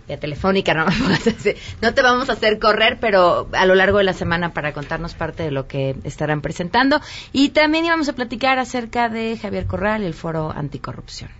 vía 0.08 0.20
telefónica. 0.20 0.74
¿no? 0.74 0.86
no 1.82 1.93
te 1.93 2.02
vamos 2.02 2.30
a 2.30 2.34
hacer 2.34 2.60
correr, 2.60 2.97
pero 2.99 3.47
a 3.54 3.66
lo 3.66 3.76
largo 3.76 3.99
de 3.99 4.04
la 4.04 4.14
semana 4.14 4.54
para 4.54 4.74
contarnos 4.74 5.14
parte 5.14 5.43
de 5.43 5.52
lo 5.52 5.68
que 5.68 5.95
estarán 6.04 6.41
presentando. 6.41 6.99
Y 7.32 7.49
también 7.49 7.86
íbamos 7.86 8.10
a 8.10 8.14
platicar 8.14 8.60
acerca 8.60 9.08
de 9.08 9.38
Javier 9.41 9.66
Corral 9.68 10.04
y 10.04 10.06
el 10.06 10.14
Foro 10.14 10.52
Anticorrupción. 10.52 11.32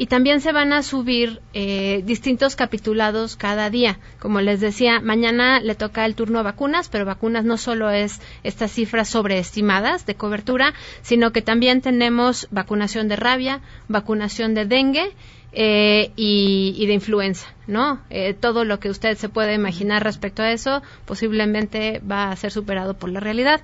y 0.00 0.06
también 0.06 0.40
se 0.40 0.52
van 0.52 0.72
a 0.72 0.82
subir 0.82 1.42
eh, 1.52 2.00
distintos 2.06 2.56
capitulados 2.56 3.36
cada 3.36 3.68
día. 3.68 3.98
Como 4.18 4.40
les 4.40 4.58
decía, 4.58 4.98
mañana 4.98 5.60
le 5.60 5.74
toca 5.74 6.06
el 6.06 6.14
turno 6.14 6.38
a 6.38 6.42
vacunas, 6.42 6.88
pero 6.88 7.04
vacunas 7.04 7.44
no 7.44 7.58
solo 7.58 7.90
es 7.90 8.18
estas 8.42 8.72
cifras 8.72 9.10
sobreestimadas 9.10 10.06
de 10.06 10.14
cobertura, 10.14 10.72
sino 11.02 11.32
que 11.32 11.42
también 11.42 11.82
tenemos 11.82 12.48
vacunación 12.50 13.08
de 13.08 13.16
rabia, 13.16 13.60
vacunación 13.88 14.54
de 14.54 14.64
dengue 14.64 15.12
eh, 15.52 16.12
y, 16.14 16.86
de 16.86 16.92
influenza, 16.92 17.48
¿no? 17.66 18.00
Eh, 18.08 18.34
todo 18.34 18.64
lo 18.64 18.78
que 18.78 18.88
usted 18.88 19.16
se 19.16 19.28
puede 19.28 19.54
imaginar 19.54 20.04
respecto 20.04 20.42
a 20.42 20.52
eso 20.52 20.80
posiblemente 21.06 22.00
va 22.08 22.30
a 22.30 22.36
ser 22.36 22.52
superado 22.52 22.94
por 22.94 23.10
la 23.10 23.18
realidad. 23.18 23.60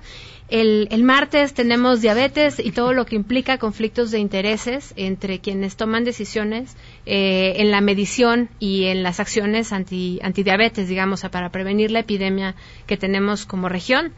El, 0.49 0.87
el, 0.91 1.03
martes 1.03 1.53
tenemos 1.53 2.01
diabetes 2.01 2.59
y 2.59 2.71
todo 2.71 2.93
lo 2.93 3.05
que 3.05 3.15
implica 3.15 3.57
conflictos 3.57 4.11
de 4.11 4.19
intereses 4.19 4.93
entre 4.97 5.39
quienes 5.39 5.75
toman 5.75 6.03
decisiones 6.03 6.75
eh, 7.05 7.53
en 7.57 7.71
la 7.71 7.81
medición 7.81 8.49
y 8.59 8.85
en 8.85 9.03
las 9.03 9.19
acciones 9.19 9.71
anti, 9.71 10.19
antidiabetes, 10.21 10.89
digamos, 10.89 11.21
para 11.31 11.51
prevenir 11.51 11.91
la 11.91 11.99
epidemia 11.99 12.55
que 12.85 12.97
tenemos 12.97 13.45
como 13.45 13.69
región. 13.69 14.13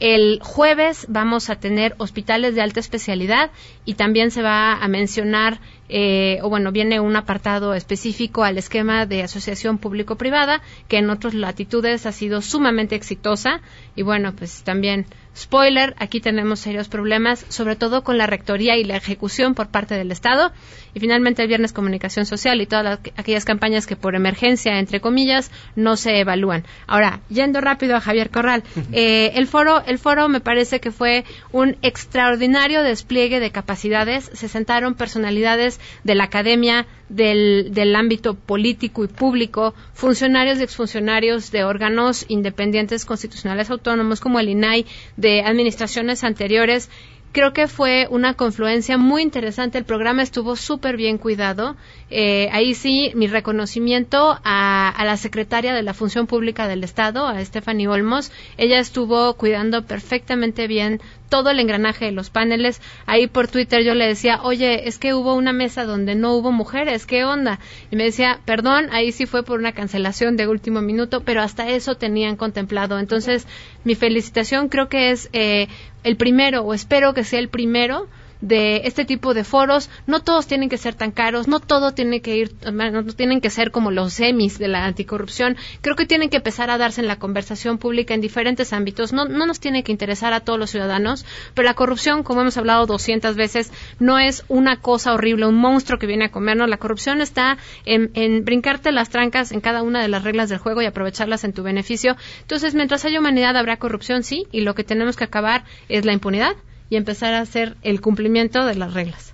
El 0.00 0.38
jueves 0.40 1.06
vamos 1.08 1.50
a 1.50 1.56
tener 1.56 1.96
hospitales 1.98 2.54
de 2.54 2.62
alta 2.62 2.78
especialidad 2.78 3.50
y 3.84 3.94
también 3.94 4.30
se 4.30 4.42
va 4.42 4.74
a 4.74 4.86
mencionar, 4.86 5.60
eh, 5.88 6.38
o 6.42 6.48
bueno, 6.48 6.72
viene 6.72 7.00
un 7.00 7.16
apartado 7.16 7.74
específico 7.74 8.44
al 8.44 8.58
esquema 8.58 9.06
de 9.06 9.22
asociación 9.22 9.78
público-privada, 9.78 10.60
que 10.86 10.98
en 10.98 11.10
otras 11.10 11.34
latitudes 11.34 12.06
ha 12.06 12.12
sido 12.12 12.42
sumamente 12.42 12.94
exitosa. 12.94 13.60
Y 13.96 14.02
bueno, 14.02 14.34
pues 14.34 14.62
también 14.64 15.06
Spoiler, 15.38 15.94
aquí 15.98 16.20
tenemos 16.20 16.58
serios 16.58 16.88
problemas, 16.88 17.46
sobre 17.48 17.76
todo 17.76 18.02
con 18.02 18.18
la 18.18 18.26
rectoría 18.26 18.76
y 18.76 18.82
la 18.82 18.96
ejecución 18.96 19.54
por 19.54 19.68
parte 19.68 19.94
del 19.94 20.10
Estado. 20.10 20.50
Y 20.94 21.00
finalmente 21.00 21.42
el 21.42 21.48
viernes 21.48 21.72
comunicación 21.72 22.26
social 22.26 22.60
y 22.60 22.66
todas 22.66 22.98
aquellas 23.16 23.44
campañas 23.44 23.86
que 23.86 23.94
por 23.94 24.16
emergencia, 24.16 24.80
entre 24.80 25.00
comillas, 25.00 25.52
no 25.76 25.96
se 25.96 26.18
evalúan. 26.18 26.64
Ahora, 26.88 27.20
yendo 27.28 27.60
rápido 27.60 27.94
a 27.94 28.00
Javier 28.00 28.30
Corral, 28.30 28.64
eh, 28.92 29.30
el 29.34 29.46
foro, 29.46 29.84
el 29.86 29.98
foro 29.98 30.28
me 30.28 30.40
parece 30.40 30.80
que 30.80 30.90
fue 30.90 31.24
un 31.52 31.76
extraordinario 31.82 32.82
despliegue 32.82 33.38
de 33.38 33.52
capacidades. 33.52 34.30
Se 34.34 34.48
sentaron 34.48 34.96
personalidades 34.96 35.78
de 36.02 36.16
la 36.16 36.24
academia, 36.24 36.86
del, 37.08 37.68
del 37.72 37.94
ámbito 37.96 38.34
político 38.34 39.04
y 39.04 39.08
público, 39.08 39.74
funcionarios 39.94 40.58
y 40.58 40.62
exfuncionarios 40.62 41.50
de 41.50 41.64
órganos 41.64 42.24
independientes 42.28 43.04
constitucionales 43.04 43.70
autónomos 43.70 44.20
como 44.20 44.40
el 44.40 44.48
INAI, 44.48 44.84
de 45.16 45.27
administraciones 45.44 46.24
anteriores 46.24 46.90
creo 47.32 47.52
que 47.52 47.68
fue 47.68 48.06
una 48.10 48.34
confluencia 48.34 48.98
muy 48.98 49.22
interesante. 49.22 49.78
El 49.78 49.84
programa 49.84 50.22
estuvo 50.22 50.56
súper 50.56 50.96
bien 50.96 51.18
cuidado. 51.18 51.76
Eh, 52.10 52.48
ahí 52.52 52.74
sí, 52.74 53.12
mi 53.14 53.26
reconocimiento 53.26 54.38
a, 54.44 54.88
a, 54.88 55.04
la 55.04 55.16
secretaria 55.16 55.74
de 55.74 55.82
la 55.82 55.94
Función 55.94 56.26
Pública 56.26 56.68
del 56.68 56.84
Estado, 56.84 57.26
a 57.26 57.44
Stephanie 57.44 57.88
Olmos. 57.88 58.32
Ella 58.56 58.78
estuvo 58.78 59.34
cuidando 59.34 59.84
perfectamente 59.84 60.66
bien 60.66 61.00
todo 61.28 61.50
el 61.50 61.60
engranaje 61.60 62.06
de 62.06 62.12
los 62.12 62.30
paneles. 62.30 62.80
Ahí 63.06 63.26
por 63.26 63.48
Twitter 63.48 63.82
yo 63.84 63.94
le 63.94 64.06
decía, 64.06 64.40
oye, 64.42 64.88
es 64.88 64.98
que 64.98 65.14
hubo 65.14 65.34
una 65.34 65.52
mesa 65.52 65.84
donde 65.84 66.14
no 66.14 66.34
hubo 66.34 66.52
mujeres, 66.52 67.06
¿qué 67.06 67.24
onda? 67.24 67.58
Y 67.90 67.96
me 67.96 68.04
decía, 68.04 68.40
perdón, 68.44 68.88
ahí 68.92 69.12
sí 69.12 69.26
fue 69.26 69.42
por 69.42 69.58
una 69.58 69.72
cancelación 69.72 70.36
de 70.36 70.48
último 70.48 70.82
minuto, 70.82 71.22
pero 71.24 71.42
hasta 71.42 71.68
eso 71.68 71.96
tenían 71.96 72.36
contemplado. 72.36 72.98
Entonces, 72.98 73.46
mi 73.84 73.94
felicitación 73.94 74.68
creo 74.68 74.88
que 74.88 75.10
es 75.10 75.28
eh, 75.32 75.68
el 76.04 76.16
primero, 76.16 76.62
o 76.62 76.74
espero 76.74 77.14
que 77.14 77.24
sea 77.24 77.40
el 77.40 77.48
primero, 77.48 78.08
de 78.40 78.82
este 78.84 79.04
tipo 79.04 79.34
de 79.34 79.44
foros. 79.44 79.90
No 80.06 80.20
todos 80.20 80.46
tienen 80.46 80.68
que 80.68 80.78
ser 80.78 80.94
tan 80.94 81.10
caros, 81.10 81.48
no 81.48 81.60
todo 81.60 81.92
tiene 81.92 82.20
que 82.20 82.36
ir, 82.36 82.54
no 82.72 83.04
tienen 83.04 83.40
que 83.40 83.50
ser 83.50 83.70
como 83.70 83.90
los 83.90 84.14
semis 84.14 84.58
de 84.58 84.68
la 84.68 84.84
anticorrupción. 84.84 85.56
Creo 85.80 85.96
que 85.96 86.06
tienen 86.06 86.30
que 86.30 86.38
empezar 86.38 86.70
a 86.70 86.78
darse 86.78 87.00
en 87.00 87.08
la 87.08 87.18
conversación 87.18 87.78
pública 87.78 88.14
en 88.14 88.20
diferentes 88.20 88.72
ámbitos. 88.72 89.12
No, 89.12 89.24
no 89.24 89.46
nos 89.46 89.60
tiene 89.60 89.82
que 89.82 89.92
interesar 89.92 90.32
a 90.32 90.40
todos 90.40 90.58
los 90.58 90.70
ciudadanos, 90.70 91.24
pero 91.54 91.66
la 91.66 91.74
corrupción, 91.74 92.22
como 92.22 92.42
hemos 92.42 92.56
hablado 92.56 92.86
200 92.86 93.36
veces, 93.36 93.72
no 93.98 94.18
es 94.18 94.44
una 94.48 94.80
cosa 94.80 95.14
horrible, 95.14 95.46
un 95.46 95.56
monstruo 95.56 95.98
que 95.98 96.06
viene 96.06 96.26
a 96.26 96.30
comernos. 96.30 96.68
La 96.68 96.78
corrupción 96.78 97.20
está 97.20 97.58
en, 97.84 98.10
en 98.14 98.44
brincarte 98.44 98.92
las 98.92 99.10
trancas 99.10 99.52
en 99.52 99.60
cada 99.60 99.82
una 99.82 100.00
de 100.00 100.08
las 100.08 100.24
reglas 100.24 100.48
del 100.48 100.58
juego 100.58 100.82
y 100.82 100.86
aprovecharlas 100.86 101.44
en 101.44 101.52
tu 101.52 101.62
beneficio. 101.62 102.16
Entonces, 102.42 102.74
mientras 102.74 103.04
haya 103.04 103.18
humanidad, 103.18 103.56
habrá 103.56 103.78
corrupción, 103.78 104.22
sí, 104.22 104.46
y 104.52 104.60
lo 104.60 104.74
que 104.74 104.84
tenemos 104.84 105.16
que 105.16 105.24
acabar 105.24 105.64
es 105.88 106.04
la 106.04 106.12
impunidad 106.12 106.56
y 106.90 106.96
empezar 106.96 107.34
a 107.34 107.40
hacer 107.40 107.76
el 107.82 108.00
cumplimiento 108.00 108.64
de 108.64 108.74
las 108.74 108.94
reglas. 108.94 109.32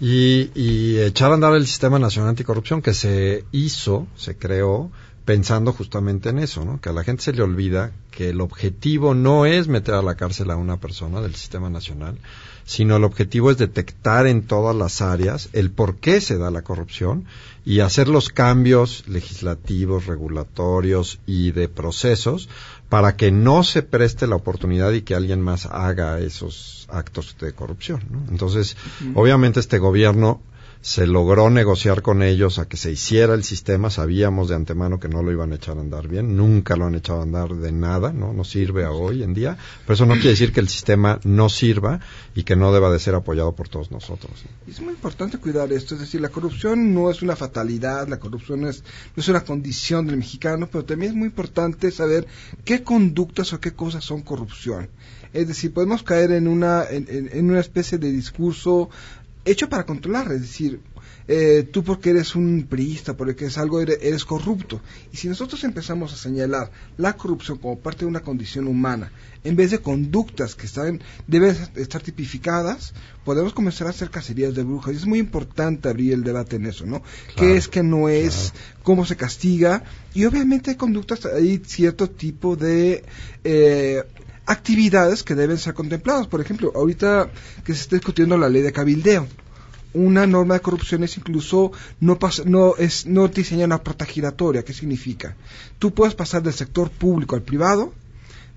Y, 0.00 0.98
echar 0.98 1.30
a 1.30 1.34
andar 1.34 1.54
el 1.54 1.66
Sistema 1.66 1.98
Nacional 1.98 2.30
Anticorrupción 2.30 2.82
que 2.82 2.94
se 2.94 3.44
hizo, 3.52 4.06
se 4.16 4.36
creó, 4.36 4.90
pensando 5.24 5.72
justamente 5.72 6.28
en 6.28 6.38
eso, 6.38 6.64
¿no? 6.64 6.80
que 6.80 6.90
a 6.90 6.92
la 6.92 7.04
gente 7.04 7.22
se 7.22 7.32
le 7.32 7.42
olvida 7.42 7.92
que 8.10 8.30
el 8.30 8.40
objetivo 8.40 9.14
no 9.14 9.46
es 9.46 9.68
meter 9.68 9.94
a 9.94 10.02
la 10.02 10.16
cárcel 10.16 10.50
a 10.50 10.56
una 10.56 10.78
persona 10.78 11.22
del 11.22 11.34
Sistema 11.34 11.70
Nacional, 11.70 12.18
sino 12.64 12.96
el 12.96 13.04
objetivo 13.04 13.50
es 13.50 13.58
detectar 13.58 14.26
en 14.26 14.42
todas 14.46 14.74
las 14.74 15.02
áreas 15.02 15.48
el 15.52 15.70
por 15.70 15.96
qué 15.96 16.20
se 16.20 16.38
da 16.38 16.50
la 16.50 16.62
corrupción 16.62 17.26
y 17.64 17.80
hacer 17.80 18.08
los 18.08 18.28
cambios 18.28 19.04
legislativos, 19.08 20.06
regulatorios 20.06 21.20
y 21.26 21.52
de 21.52 21.68
procesos 21.68 22.48
para 22.88 23.16
que 23.16 23.30
no 23.30 23.64
se 23.64 23.82
preste 23.82 24.26
la 24.26 24.36
oportunidad 24.36 24.92
y 24.92 25.02
que 25.02 25.14
alguien 25.14 25.40
más 25.40 25.66
haga 25.66 26.20
esos 26.20 26.86
actos 26.90 27.36
de 27.40 27.52
corrupción. 27.52 28.02
Entonces, 28.30 28.76
obviamente 29.14 29.60
este 29.60 29.78
gobierno 29.78 30.40
se 30.84 31.06
logró 31.06 31.48
negociar 31.48 32.02
con 32.02 32.22
ellos 32.22 32.58
a 32.58 32.68
que 32.68 32.76
se 32.76 32.92
hiciera 32.92 33.32
el 33.32 33.42
sistema, 33.42 33.88
sabíamos 33.88 34.50
de 34.50 34.54
antemano 34.54 35.00
que 35.00 35.08
no 35.08 35.22
lo 35.22 35.32
iban 35.32 35.50
a 35.52 35.54
echar 35.54 35.78
a 35.78 35.80
andar 35.80 36.08
bien, 36.08 36.36
nunca 36.36 36.76
lo 36.76 36.84
han 36.84 36.94
echado 36.94 37.20
a 37.20 37.22
andar 37.22 37.54
de 37.54 37.72
nada, 37.72 38.12
no, 38.12 38.34
no 38.34 38.44
sirve 38.44 38.84
a 38.84 38.90
hoy 38.90 39.22
en 39.22 39.32
día, 39.32 39.56
pero 39.86 39.94
eso 39.94 40.04
no 40.04 40.12
quiere 40.12 40.28
decir 40.28 40.52
que 40.52 40.60
el 40.60 40.68
sistema 40.68 41.20
no 41.24 41.48
sirva 41.48 42.00
y 42.34 42.42
que 42.42 42.54
no 42.54 42.70
deba 42.70 42.92
de 42.92 42.98
ser 42.98 43.14
apoyado 43.14 43.52
por 43.52 43.70
todos 43.70 43.90
nosotros. 43.90 44.44
Es 44.68 44.78
muy 44.82 44.92
importante 44.92 45.38
cuidar 45.38 45.72
esto, 45.72 45.94
es 45.94 46.02
decir, 46.02 46.20
la 46.20 46.28
corrupción 46.28 46.92
no 46.92 47.10
es 47.10 47.22
una 47.22 47.34
fatalidad, 47.34 48.06
la 48.06 48.18
corrupción 48.18 48.66
es, 48.66 48.84
no 49.16 49.22
es 49.22 49.28
una 49.28 49.40
condición 49.40 50.06
del 50.06 50.18
mexicano, 50.18 50.68
pero 50.70 50.84
también 50.84 51.12
es 51.12 51.16
muy 51.16 51.28
importante 51.28 51.90
saber 51.92 52.26
qué 52.66 52.82
conductas 52.82 53.54
o 53.54 53.60
qué 53.60 53.72
cosas 53.72 54.04
son 54.04 54.20
corrupción. 54.20 54.90
Es 55.32 55.48
decir, 55.48 55.72
podemos 55.72 56.02
caer 56.02 56.30
en 56.30 56.46
una, 56.46 56.84
en, 56.88 57.06
en 57.08 57.50
una 57.50 57.58
especie 57.58 57.98
de 57.98 58.12
discurso 58.12 58.90
hecho 59.44 59.68
para 59.68 59.84
controlar, 59.84 60.32
es 60.32 60.42
decir, 60.42 60.80
eh, 61.26 61.66
tú 61.70 61.82
porque 61.82 62.10
eres 62.10 62.34
un 62.34 62.66
priista, 62.68 63.16
porque 63.16 63.46
es 63.46 63.56
algo, 63.56 63.80
eres, 63.80 64.24
corrupto. 64.24 64.80
Y 65.12 65.16
si 65.16 65.28
nosotros 65.28 65.64
empezamos 65.64 66.12
a 66.12 66.16
señalar 66.16 66.70
la 66.98 67.14
corrupción 67.14 67.58
como 67.58 67.78
parte 67.78 68.00
de 68.00 68.06
una 68.06 68.20
condición 68.20 68.66
humana, 68.66 69.10
en 69.42 69.56
vez 69.56 69.70
de 69.70 69.78
conductas 69.78 70.54
que 70.54 70.66
están, 70.66 71.02
deben 71.26 71.56
estar 71.76 72.02
tipificadas, 72.02 72.92
podemos 73.24 73.54
comenzar 73.54 73.86
a 73.86 73.90
hacer 73.90 74.10
cacerías 74.10 74.54
de 74.54 74.64
brujas. 74.64 74.94
Y 74.94 74.96
es 74.98 75.06
muy 75.06 75.18
importante 75.18 75.88
abrir 75.88 76.12
el 76.12 76.24
debate 76.24 76.56
en 76.56 76.66
eso, 76.66 76.84
¿no? 76.84 77.02
¿Qué 77.36 77.56
es, 77.56 77.68
que 77.68 77.82
no 77.82 78.08
es? 78.08 78.52
¿Cómo 78.82 79.06
se 79.06 79.16
castiga? 79.16 79.82
Y 80.12 80.26
obviamente 80.26 80.70
hay 80.70 80.76
conductas, 80.76 81.24
hay 81.26 81.62
cierto 81.64 82.10
tipo 82.10 82.56
de... 82.56 83.04
Eh, 83.44 84.02
actividades 84.46 85.22
que 85.22 85.34
deben 85.34 85.58
ser 85.58 85.74
contempladas. 85.74 86.26
Por 86.26 86.40
ejemplo, 86.40 86.72
ahorita 86.74 87.30
que 87.64 87.74
se 87.74 87.82
está 87.82 87.96
discutiendo 87.96 88.36
la 88.38 88.48
ley 88.48 88.62
de 88.62 88.72
cabildeo, 88.72 89.26
una 89.94 90.26
norma 90.26 90.54
de 90.54 90.60
corrupción 90.60 91.04
es 91.04 91.16
incluso 91.16 91.70
no 92.00 92.18
no 92.46 92.74
es 92.76 93.06
no 93.06 93.28
diseña 93.28 93.64
una 93.64 93.82
puerta 93.82 94.04
giratoria. 94.04 94.64
¿Qué 94.64 94.72
significa? 94.72 95.36
Tú 95.78 95.94
puedes 95.94 96.14
pasar 96.14 96.42
del 96.42 96.52
sector 96.52 96.90
público 96.90 97.36
al 97.36 97.42
privado, 97.42 97.94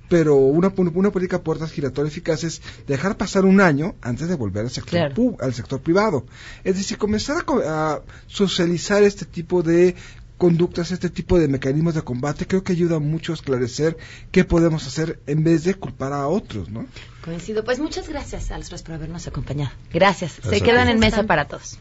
pero 0.09 0.35
una, 0.35 0.73
una 0.75 1.11
política 1.11 1.37
de 1.37 1.43
puertas 1.43 1.71
giratorias 1.71 2.13
eficaz 2.13 2.43
es 2.43 2.61
dejar 2.87 3.17
pasar 3.17 3.45
un 3.45 3.61
año 3.61 3.95
antes 4.01 4.27
de 4.27 4.35
volver 4.35 4.65
al 4.65 4.71
sector, 4.71 5.11
al 5.39 5.53
sector 5.53 5.81
privado. 5.81 6.25
Es 6.63 6.75
decir, 6.77 6.97
comenzar 6.97 7.45
a, 7.65 8.01
socializar 8.27 9.03
este 9.03 9.25
tipo 9.25 9.63
de 9.63 9.95
conductas, 10.37 10.91
este 10.91 11.09
tipo 11.09 11.39
de 11.39 11.47
mecanismos 11.47 11.95
de 11.95 12.01
combate, 12.01 12.47
creo 12.47 12.63
que 12.63 12.73
ayuda 12.73 12.99
mucho 12.99 13.31
a 13.33 13.35
esclarecer 13.35 13.97
qué 14.31 14.43
podemos 14.43 14.85
hacer 14.85 15.19
en 15.27 15.43
vez 15.43 15.63
de 15.63 15.73
culpar 15.73 16.13
a 16.13 16.27
otros, 16.27 16.69
¿no? 16.69 16.85
Coincido. 17.23 17.63
Pues 17.63 17.79
muchas 17.79 18.07
gracias 18.07 18.51
a 18.51 18.57
los 18.57 18.69
tres 18.69 18.83
por 18.83 18.95
habernos 18.95 19.27
acompañado. 19.27 19.71
Gracias. 19.93 20.39
Se 20.47 20.61
quedan 20.61 20.87
en 20.89 20.99
mesa 20.99 21.23
para 21.23 21.45
todos. 21.45 21.79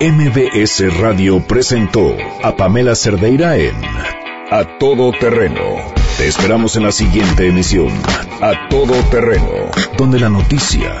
MBS 0.00 0.98
Radio 0.98 1.46
presentó 1.46 2.16
a 2.42 2.56
Pamela 2.56 2.94
Cerdeira 2.94 3.56
en 3.56 3.76
A 4.50 4.78
Todo 4.78 5.12
Terreno. 5.12 5.76
Te 6.16 6.26
esperamos 6.26 6.76
en 6.76 6.84
la 6.84 6.92
siguiente 6.92 7.48
emisión, 7.48 7.90
A 8.40 8.68
Todo 8.68 8.94
Terreno, 9.10 9.70
donde 9.96 10.18
la 10.18 10.28
noticia 10.28 11.00